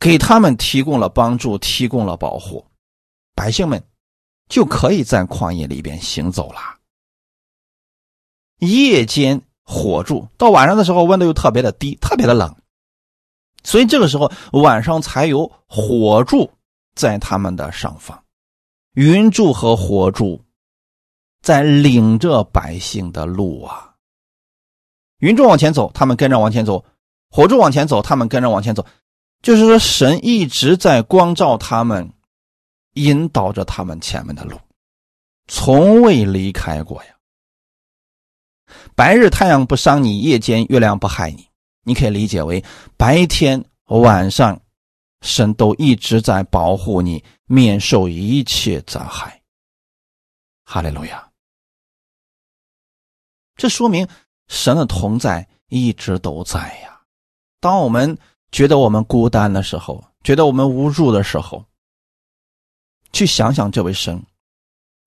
[0.00, 2.66] 给他们提供了帮助，提供了保护，
[3.34, 3.80] 百姓们
[4.48, 6.77] 就可以在旷野里边行走了。
[8.58, 12.54] 夜间火柱，到晚上的时候温度又特别的低，特别的冷，
[13.64, 16.50] 所以这个时候晚上才有火柱
[16.94, 18.22] 在他们的上方，
[18.94, 20.42] 云柱和火柱
[21.42, 23.94] 在领着百姓的路啊。
[25.18, 26.84] 云柱往前走，他们跟着往前走。
[27.30, 28.86] 火柱往前走，他们跟着往前走，
[29.42, 32.10] 就是说，神一直在光照他们，
[32.94, 34.56] 引导着他们前面的路，
[35.46, 37.17] 从未离开过呀。
[38.94, 41.48] 白日太阳不伤你，夜间月亮不害你，
[41.84, 42.64] 你可以理解为
[42.96, 44.60] 白天晚上，
[45.22, 49.40] 神都一直在保护你，免受一切灾害。
[50.64, 51.26] 哈利路亚！
[53.56, 54.06] 这说明
[54.48, 57.00] 神的同在一直都在呀。
[57.58, 58.16] 当我们
[58.52, 61.64] 觉得我们孤单的时候，觉得我们无助的时候，
[63.12, 64.22] 去想想这位神，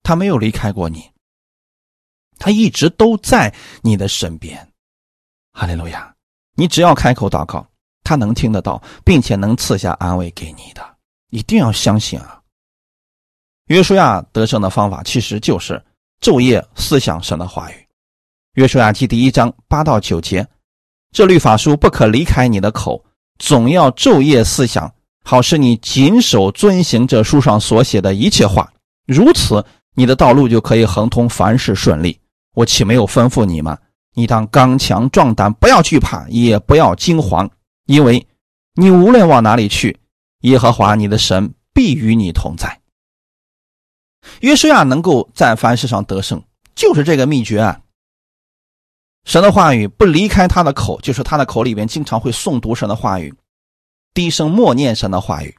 [0.02, 1.11] 他没有离开过你，
[2.42, 4.58] 他一直都在你的身边。
[5.52, 6.12] 哈利路亚！
[6.56, 7.64] 你只要开口祷告，
[8.02, 10.84] 他能听得到，并且能赐下安慰给你的。
[11.30, 12.40] 一定要相信啊！
[13.68, 15.80] 约书亚得胜的方法其实就是
[16.20, 17.74] 昼夜思想神的话语。
[18.54, 20.44] 约书亚记第一章八到九节。
[21.12, 23.04] 这律法书不可离开你的口，
[23.38, 28.68] 总要昼夜思想，好使你谨守遵行这书上所写的一切话。
[29.06, 29.64] 如此，
[29.94, 32.18] 你的道路就可以亨通，凡事顺利。
[32.54, 33.78] 我岂没有吩咐你吗？
[34.14, 37.50] 你当刚强壮胆，不要惧怕，也不要惊慌，
[37.86, 38.26] 因为
[38.74, 39.98] 你无论往哪里去，
[40.40, 42.80] 耶和华你的神必与你同在。
[44.40, 46.42] 约书亚能够在凡事上得胜，
[46.74, 47.80] 就是这个秘诀啊。
[49.24, 53.32] 神的话语不离开他的口，就是他的口里边经常会诵读神的话语，
[54.12, 55.56] 低声默念神的话语，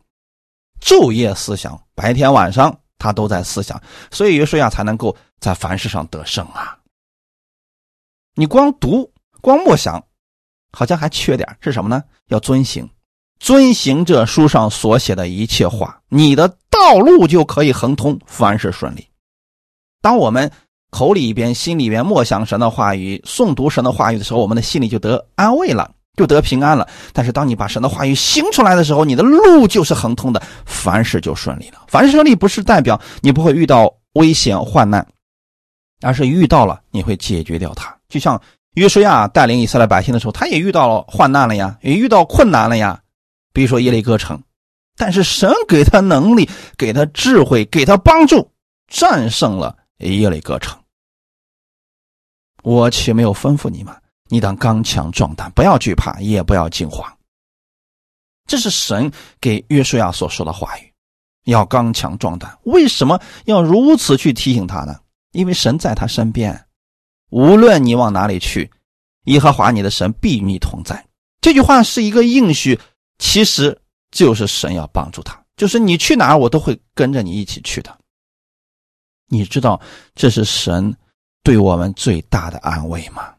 [0.80, 3.82] 昼夜思想，白天晚上他都在思想，
[4.12, 6.78] 所以约书亚才能够在凡事上得胜啊。
[8.36, 9.12] 你光读
[9.42, 10.04] 光默想，
[10.72, 12.04] 好像还缺点是什么呢？
[12.28, 12.90] 要遵行，
[13.40, 19.08] 遵行这书上所写的一切话，你的道路就可以亨通，凡事顺利。
[20.02, 20.52] 当我们。
[20.96, 26.88] 口里边、心里边默想神的话语、诵读神的话语的时候，我们的心里就得安慰了，就得平安了。
[27.12, 31.86] 但是，当你把神的话语行出来的时候，你的路就是亨通的，凡事就顺利了。
[31.88, 35.04] 凡事顺利不是代表你不会遇到危险患难，
[36.04, 37.93] 而是遇到了你会解决掉它。
[38.14, 38.40] 就像
[38.76, 43.02] 约书亚带领以色列百姓的时候，他也遇到了患难了呀，也遇到困难了呀。
[43.52, 44.40] 比如说耶利哥城，
[44.96, 46.48] 但是神给他能力，
[46.78, 48.52] 给他智慧，给他帮助，
[48.88, 50.80] 战胜了耶利哥城。
[52.62, 53.98] 我岂没有吩咐你吗？
[54.30, 57.12] 你当刚强壮胆，不要惧怕，也不要惊慌。
[58.46, 59.12] 这是神
[59.42, 60.94] 给约书亚所说的话语，
[61.46, 62.56] 要刚强壮胆。
[62.66, 65.00] 为什么要如此去提醒他呢？
[65.32, 66.68] 因为神在他身边，
[67.34, 68.70] 无论你往哪里去，
[69.24, 71.04] 耶和华你的神必与你同在。
[71.42, 72.80] 这句话是一个应许，
[73.18, 73.76] 其实
[74.12, 77.98] 就是神要帮助他，就是你去哪儿，我都会跟着你一起去的。
[79.30, 79.82] 你知道
[80.16, 80.96] 这是神。
[81.46, 83.34] 对我们最大的安慰吗？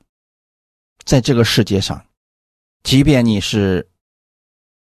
[1.06, 2.04] 在这个世界上，
[2.82, 3.88] 即便你是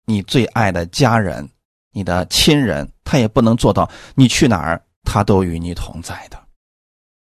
[0.05, 1.51] 你最爱的家人、
[1.91, 6.41] 你的亲人，他也不能做到你去哪儿，他都与你同在的。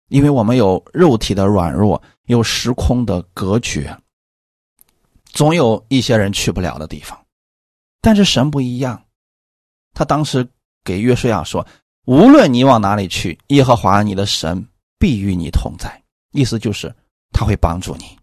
[0.10, 3.97] 因为我们有肉体的软弱，有时空的隔绝，
[5.26, 7.20] 总有一些人去不了的地方。
[8.01, 9.03] 但是神不一样，
[9.93, 10.47] 他当时
[10.84, 11.66] 给约书亚说
[12.06, 16.01] ：“无论你往哪里去，耶和华你的神。”必与你同在，
[16.32, 16.91] 意思就是
[17.32, 18.18] 他会帮助你。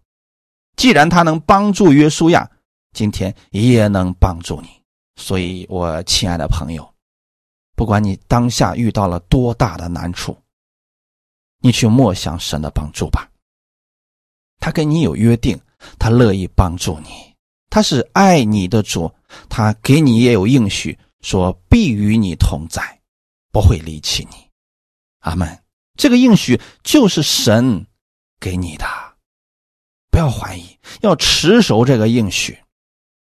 [0.75, 2.49] 既然他能帮助约书亚，
[2.93, 4.67] 今天也能帮助你。
[5.15, 6.93] 所以，我亲爱的朋友，
[7.75, 10.35] 不管你当下遇到了多大的难处，
[11.63, 13.29] 你去默想神的帮助吧。
[14.59, 15.57] 他跟你有约定，
[15.97, 17.33] 他乐意帮助你，
[17.69, 19.09] 他是爱你的主，
[19.47, 22.81] 他给你也有应许，说必与你同在，
[23.53, 24.35] 不会离弃你。
[25.21, 25.57] 阿门。
[25.95, 27.85] 这个应许就是神
[28.39, 28.85] 给你的，
[30.11, 30.65] 不要怀疑，
[31.01, 32.57] 要持守这个应许。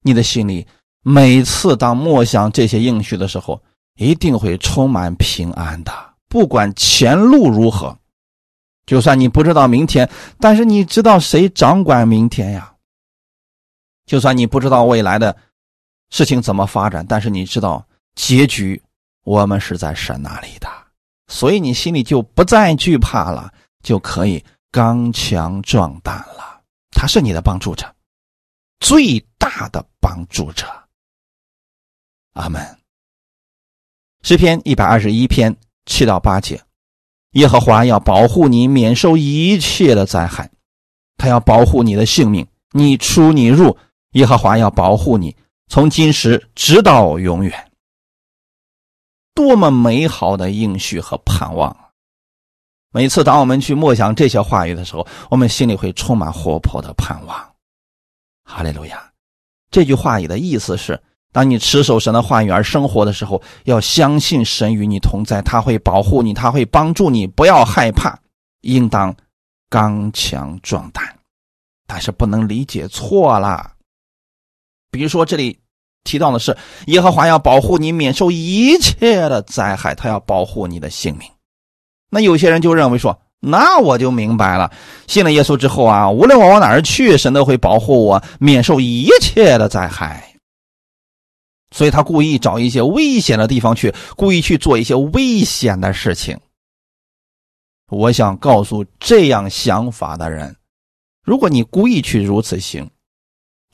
[0.03, 0.65] 你的心里
[1.03, 3.61] 每次当默想这些应许的时候，
[3.97, 5.93] 一定会充满平安的。
[6.29, 7.99] 不管前路如何，
[8.89, 10.09] 就算你不知道明天，
[10.41, 12.75] 但是你知道谁掌管明天呀？
[14.07, 15.37] 就算你不知道未来的
[16.09, 18.83] 事情怎么发展，但是你知道结局，
[19.25, 20.67] 我们是在神那里的。
[21.27, 26.63] 所以你心里就不再惧怕了，就可以刚强壮胆了。
[26.91, 27.95] 他是你的帮助者，
[28.81, 30.67] 最大的帮助者。
[32.33, 32.79] 阿门。
[34.23, 36.59] 诗篇一百二十一篇七到八节，
[37.33, 40.51] 耶和华要保护你免受一切的灾害，
[41.17, 43.77] 他要保护你的性命，你出你入，
[44.13, 45.37] 耶和华要保护你，
[45.69, 47.71] 从今时直到永远。
[49.35, 51.91] 多么美好的应许和盼望啊！
[52.91, 57.55] 每次当我们去默想这些话语的时候，我们心里会充满活泼的盼望。
[58.43, 59.13] 哈利路亚！
[59.71, 61.01] 这句话语的意思是：
[61.33, 68.19] 当你持守神的话语而生活的时候，要相信神与你同在，他会保护你，他会帮助你，不要害怕，
[68.63, 69.15] 应当
[69.69, 71.05] 刚强壮胆。
[71.87, 73.73] 但是不能理解错了。
[74.91, 75.59] 比如说这里。
[76.05, 76.57] 提到的是
[76.87, 81.29] 耶和华要保护你免受一切的灾害，他要保护你的性命。
[82.09, 84.71] 那有些人就认为说，那我就明白了，
[85.07, 90.28] 信了耶稣之后啊，无论我往哪儿去，神都会保护我免受一切的灾害。
[91.71, 96.39] 所以他故意找一些危险的地方去，故意去做一些危险的事情。
[97.89, 100.57] 我想告诉这样想法的人，
[101.23, 102.91] 如果你故意去如此行，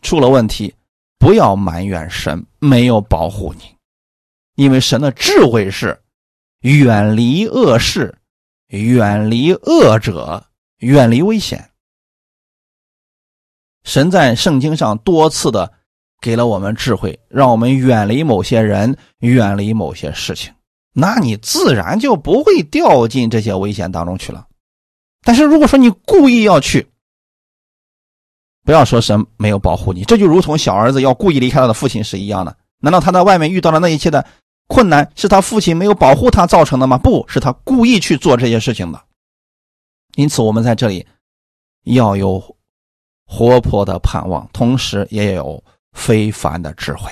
[0.03, 0.75] 出了问题。
[1.17, 3.63] 不要埋怨神没有保护你，
[4.57, 6.03] 因为神的智慧是
[6.61, 8.15] 远离恶事、
[8.67, 10.45] 远离恶者、
[10.81, 11.71] 远离危险。
[13.85, 15.73] 神在圣经上多次的
[16.25, 20.51] 给了我们智慧，让我们远离某些人、远离某些事情，
[20.95, 24.47] 那你自然就不会掉进这些危险当中去了。
[25.23, 26.87] 但是如果说你故意要去，
[28.65, 32.57] 不要说神没有保护你，这就如同小儿子要故意离开他的父亲是一样的。
[32.81, 34.25] 难道他在外面遇到的那一切的
[34.67, 36.97] 困难是他父亲没有保护他造成的吗？
[36.97, 38.99] 不是他故意去做这些事情的。
[40.17, 41.07] 因此，我们在这里
[41.83, 42.43] 要有
[43.27, 45.63] 活泼的盼望，同时也有
[45.95, 47.11] 非凡的智慧。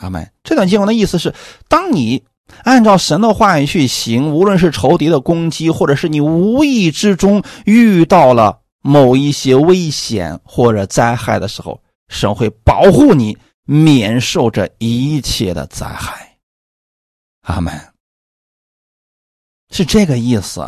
[0.00, 0.26] 阿门。
[0.42, 1.34] 这段经文的意思是：
[1.68, 2.24] 当你
[2.62, 8.60] 按照神的话语去行，无论是仇敌的攻击，或者是你无意之中遇到了。
[8.86, 13.34] 某一些危险或者灾害的时候，神会保护你
[13.64, 16.36] 免受这一切的灾害。
[17.44, 17.72] 阿门。
[19.70, 20.60] 是这个意思，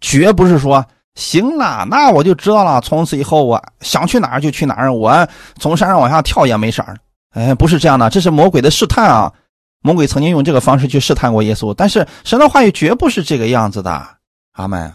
[0.00, 5.26] 绝不是说行了，那我就知道了，从此以后我想去哪儿就去哪儿，我
[5.58, 6.96] 从山上往下跳也没事儿。
[7.30, 9.32] 哎，不是这样的，这是魔鬼的试探啊！
[9.80, 14.06] 魔鬼曾经用这个方式去试探过耶稣，但是神的话语绝不是这个样子的。
[14.52, 14.94] 阿门，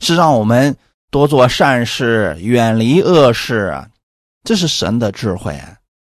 [0.00, 0.76] 是让我们。
[1.10, 3.80] 多做善事，远离恶事，
[4.42, 5.56] 这是神的智慧。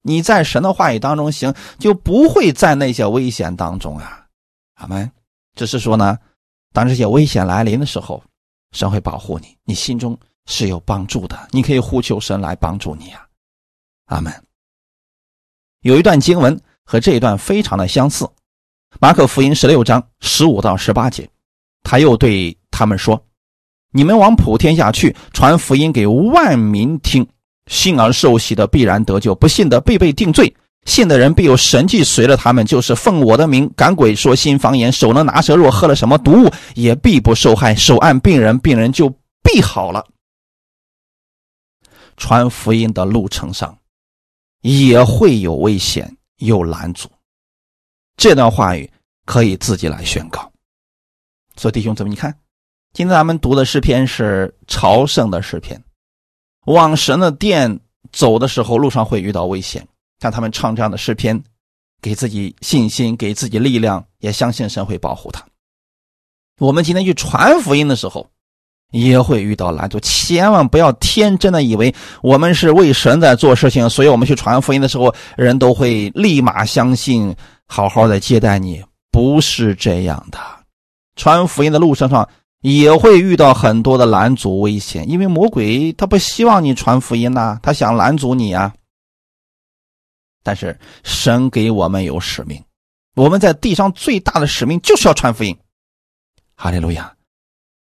[0.03, 4.27] 你在神的话语当中行，就不会在那些危险当中啊。
[4.75, 5.11] 阿门。
[5.57, 6.19] 只是说呢，
[6.75, 8.23] 当这些危险来临的时候，
[8.73, 13.27] 神会保护你，你心中是有帮助的，你可以呼求神来帮助你啊。
[14.07, 14.33] 阿门。
[15.83, 18.25] 有一段经文和这一段非常的相似，
[19.01, 21.29] 《马可福音》十六章十五到十八节，
[21.83, 23.23] 他又对他们说。
[23.93, 27.27] 你们往普天下去，传福音给万民听。
[27.67, 30.53] 信而受洗的必然得救，不信的必被定罪。
[30.87, 35.55] 信的人必有神迹随着他们，就是奉我的名赶鬼、说新方言、手能拿蛇。
[35.55, 37.75] 若喝了什么毒物，也必不受害。
[37.75, 39.09] 手按病人，病人就
[39.43, 40.07] 必好了。
[42.17, 43.79] 传福音的路程上，
[44.63, 47.09] 也会有危险、有拦阻。
[48.17, 48.91] 这段话语
[49.25, 50.51] 可以自己来宣告。
[51.57, 52.35] 所以弟兄姊妹，你看。
[52.93, 55.81] 今天咱们读的诗篇是朝圣的诗篇，
[56.67, 57.79] 往神的殿
[58.11, 59.87] 走的时候，路上会遇到危险。
[60.21, 61.43] 像他们唱这样的诗篇，
[62.03, 65.45] 给自己信心，给自己力量，也相信神会保护他。
[66.59, 68.29] 我们今天去传福音的时候，
[68.93, 69.99] 也会遇到拦阻。
[70.01, 77.35] 千万不要天真的以为我们是为神在做事情，所以我们去传福音的时候，人都会立马相信，
[77.67, 78.85] 好好的接待你。
[79.11, 80.39] 不是这样的，
[81.17, 82.29] 传福音的路上上。
[82.63, 88.75] 也会遇到很多的拦阻危险，因为魔鬼他不希望你传福音呐，他想拦阻你啊。
[90.43, 92.65] 但是神给我们有使命，
[93.15, 95.57] 我们在地上最大的使命就是要传福音。
[96.55, 97.17] 哈利路亚！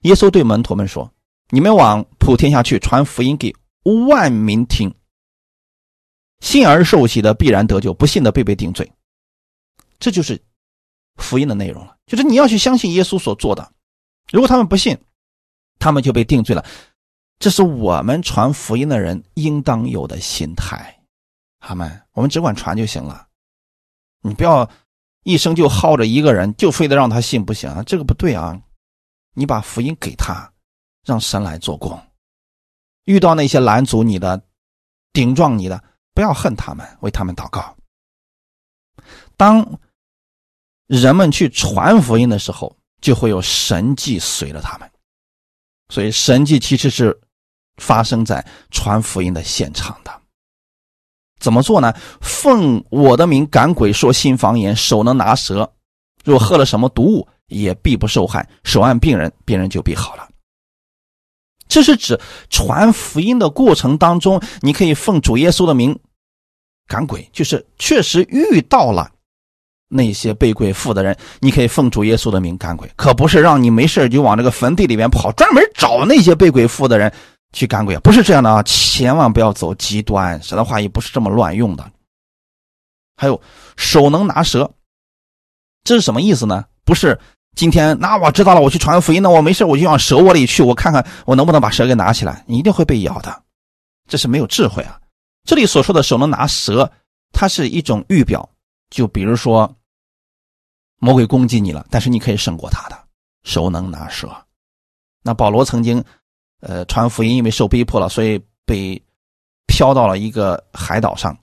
[0.00, 1.12] 耶稣对门徒们说
[1.50, 3.54] ：“你们往普天下去，传福音给
[4.06, 4.94] 万民听。
[6.40, 8.90] 信而受洗的必然得救，不信的必被定罪。”
[10.00, 10.40] 这就是
[11.16, 13.72] 福音的内容了，就是你要去相信耶稣所做的。
[14.32, 14.96] 如果他们不信，
[15.78, 16.64] 他们就被定罪了。
[17.38, 20.99] 这是我们传福音的人应当有的心态。
[21.60, 23.28] 他们，我们只管传就行了，
[24.22, 24.68] 你不要
[25.22, 28.60] 一生就耗着一个人，就非得让他信不行啊，这个不对啊！
[29.34, 30.52] 你把福音给他，
[31.04, 32.02] 让神来做工。
[33.04, 34.42] 遇到那些拦阻你的、
[35.12, 35.82] 顶撞你的，
[36.14, 37.76] 不要恨他们，为他们祷告。
[39.36, 39.78] 当
[40.86, 44.90] 人们去传福音的时候，就会有神迹随着他们。
[45.88, 47.18] 所以，神迹其实是
[47.76, 50.19] 发生在传福音的现场的。
[51.40, 51.92] 怎么做呢？
[52.20, 55.68] 奉我的名赶鬼，说新方言，手能拿蛇，
[56.22, 58.48] 若喝了什么毒物，也必不受害。
[58.62, 60.28] 手按病人，病人就必好了。
[61.66, 65.98] 这是指传福音的过程当中，你可以奉主耶稣的名
[66.86, 69.08] 赶鬼，就是确实遇到了
[69.88, 77.12] 那些被鬼附的人，你可以奉主耶稣的名赶鬼，可不是让你没事就往这个坟地里面跑，专门找那些被鬼附的人。
[77.52, 78.62] 去赶鬼不是这样的啊！
[78.62, 81.90] 千万不要走极端，神的话也不是这么乱用的。
[83.16, 83.40] 还有
[83.76, 84.72] 手能拿蛇，
[85.82, 86.64] 这是什么意思呢？
[86.84, 87.18] 不是
[87.56, 93.42] 今天那我知道了，我去传福音那，我没事我就往蛇窝里去，我看看我能不能把蛇给拿起来，你一定会被咬的，
[94.08, 95.00] 这是没有智慧啊！
[95.44, 96.90] 这里所说的手能拿蛇，
[97.32, 98.48] 它是一种预表，
[98.90, 99.76] 就比如说
[100.98, 102.96] 魔鬼攻击你了，但是你可以胜过他的，
[103.42, 104.30] 手能拿蛇。
[105.22, 106.02] 那保罗曾经。
[106.60, 109.00] 呃，传福音因为受逼迫了，所以被
[109.66, 111.36] 飘到了一个海岛上。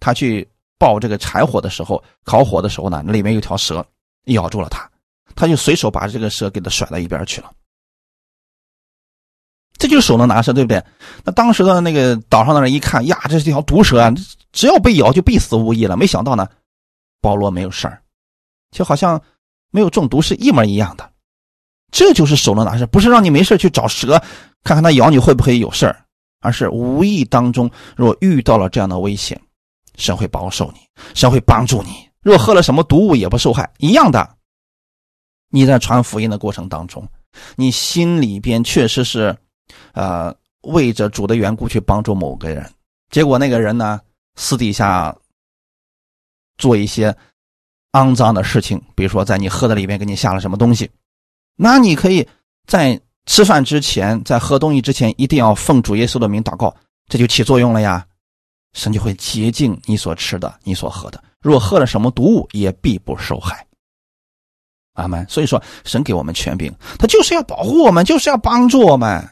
[0.00, 0.46] 他去
[0.78, 3.86] 抱这个柴火的时候，烤火的时候呢，里面有条蛇
[4.24, 4.90] 咬住了他，
[5.34, 7.50] 他就随手把这个蛇给他甩到一边去了。
[9.76, 10.82] 这就是手能拿蛇，对不对？
[11.24, 14.12] 那当时的那个岛上的人一看，呀，这是条毒蛇啊，
[14.52, 15.96] 只要被咬就必死无疑了。
[15.96, 16.48] 没想到呢，
[17.20, 18.02] 保罗没有事儿，
[18.70, 19.20] 就好像
[19.70, 21.10] 没有中毒是一模一样的。
[21.94, 24.20] 这就是手能拿蛇，不是让你没事去找蛇，
[24.64, 25.94] 看看它咬你会不会有事，
[26.40, 29.40] 而是无意当中若遇到了这样的危险，
[29.94, 30.80] 神会保守你，
[31.14, 31.90] 神会帮助你。
[32.20, 34.28] 若喝了什么毒物也不受害，一样的。
[35.50, 37.06] 你在传福音的过程当中，
[37.54, 39.36] 你心里边确实是，
[39.92, 42.68] 呃，为着主的缘故去帮助某个人，
[43.10, 44.00] 结果那个人呢，
[44.34, 45.16] 私底下
[46.58, 47.16] 做一些
[47.92, 50.90] 肮脏的事情，比如说在你喝的里面给你下了什么东西。
[51.56, 52.26] 那你可以
[52.66, 56.74] 在吃饭之前，在喝东西之前，一定要奉主耶稣的名祷告，
[57.08, 58.04] 这就起作用了呀。
[58.72, 61.22] 神就会洁净你所吃的、你所喝的。
[61.40, 63.64] 若喝了什么毒物，也必不受害。
[64.94, 65.24] 阿门。
[65.28, 69.24] 所以说，神给我们权柄，他就是要保护我们，就是要帮助我们。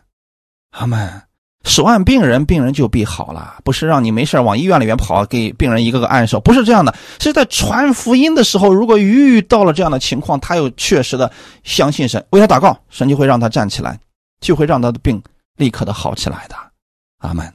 [0.70, 1.23] 阿门。
[1.65, 6.93] 手按病人，病人就必好了，不是让你没事往医院里面跑，给病人一个个按手，不是这样的。
[7.21, 11.31] 是在传福音的时候，如果遇到了这样的情况，他又确实的
[11.63, 13.97] 相信神，为他祷告，神就会让他站起来，
[14.41, 15.23] 就会让他的病
[15.57, 16.57] 立刻的好起来的。
[17.19, 17.51] 阿门。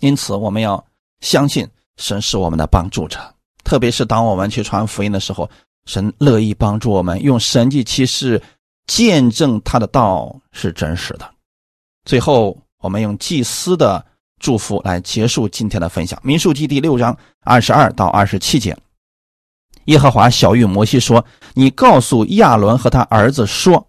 [0.00, 0.82] 因此，我们要
[1.20, 3.18] 相信神是我们的帮助者，
[3.62, 5.48] 特别是当我们去传福音的时候，
[5.84, 8.42] 神乐意帮助我们，用神迹奇事
[8.86, 11.30] 见证他的道是真实的。
[12.06, 12.56] 最后。
[12.82, 14.04] 我们用祭司的
[14.40, 16.18] 祝福来结束今天的分享。
[16.24, 18.76] 民数记第六章二十二到二十七节，
[19.84, 21.24] 耶和华小谕摩西说
[21.54, 23.86] ：“你告诉亚伦和他儿子说，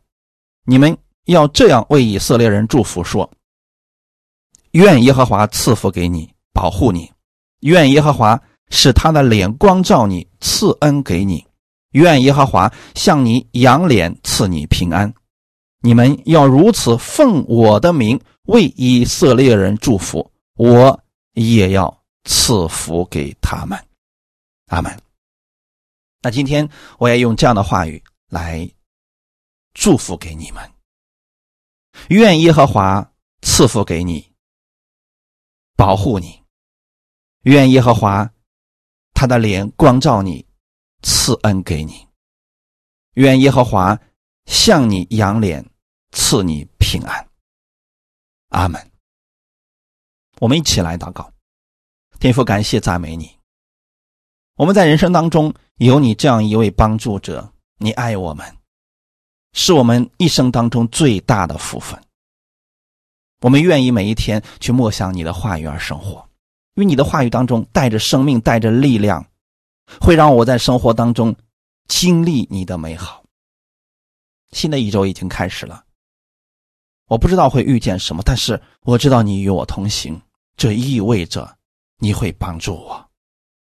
[0.65, 3.27] 你们要这样为以色列人祝福说：
[4.73, 7.11] 愿耶和华赐福给你，保护你；
[7.61, 8.39] 愿耶和华
[8.69, 11.43] 使他的脸光照你，赐恩给你；
[11.93, 15.11] 愿耶和华向你扬脸，赐你平安。
[15.81, 23.77] 你们要如此奉我的名。”为以色列人祝福，我也要赐福给他们。
[24.67, 24.97] 阿门。
[26.21, 26.67] 那今天
[26.97, 28.69] 我也用这样的话语来
[29.73, 30.71] 祝福给你们。
[32.09, 34.31] 愿耶和华赐福给你，
[35.75, 36.43] 保护你；
[37.43, 38.29] 愿耶和华
[39.13, 40.45] 他的脸光照你，
[41.01, 42.07] 赐恩给你；
[43.13, 43.99] 愿耶和华
[44.45, 45.63] 向你扬脸，
[46.11, 47.29] 赐你平安。
[48.53, 48.91] 阿门。
[50.39, 51.31] 我们一起来祷告，
[52.19, 53.29] 天父，感谢赞美你。
[54.55, 58.45] 我们在人生当中有你这样一位帮助者，你爱我们，
[59.53, 61.99] 是我们一生当中最大的福分。
[63.41, 66.27] 我们愿意每一天去默想你的话语而生活，
[66.75, 69.25] 因为你的话语当中带着生命，带着力量，
[69.99, 71.35] 会让我在生活当中
[71.87, 73.23] 经历你的美好。
[74.51, 75.83] 新的一周已经开始了，
[77.13, 80.19] 我不知道会遇见什么，但是我知道你与我同行，
[80.57, 81.57] 这意味着
[81.99, 83.07] 你会帮助我，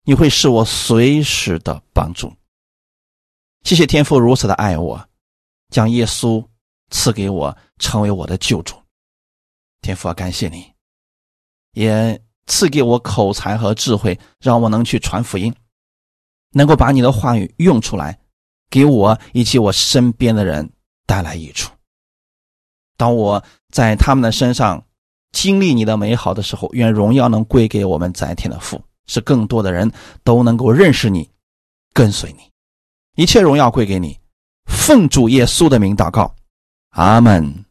[0.05, 2.31] 你会是我随时的帮助。
[3.63, 5.03] 谢谢天父如此的爱我，
[5.71, 6.47] 将耶稣
[6.91, 8.77] 赐给我，成为我的救主。
[9.81, 10.71] 天父啊，感谢你，
[11.73, 15.55] 也赐给我口才和智慧，让我能去传福音，
[16.51, 18.21] 能够把你的话语用出来，
[18.69, 20.71] 给我以及我身边的人
[21.07, 21.73] 带来益处。
[22.99, 23.43] 当我
[23.73, 24.85] 在他们的身上
[25.33, 29.91] 经历你的美好的时候，愿荣耀能归给我们在天的父，使更多的人
[30.25, 31.31] 都能够认识你，
[31.95, 32.41] 跟随你。
[33.15, 34.19] 一切荣耀归给你，
[34.67, 36.35] 奉主耶稣的名祷告，
[36.91, 37.65] 阿门。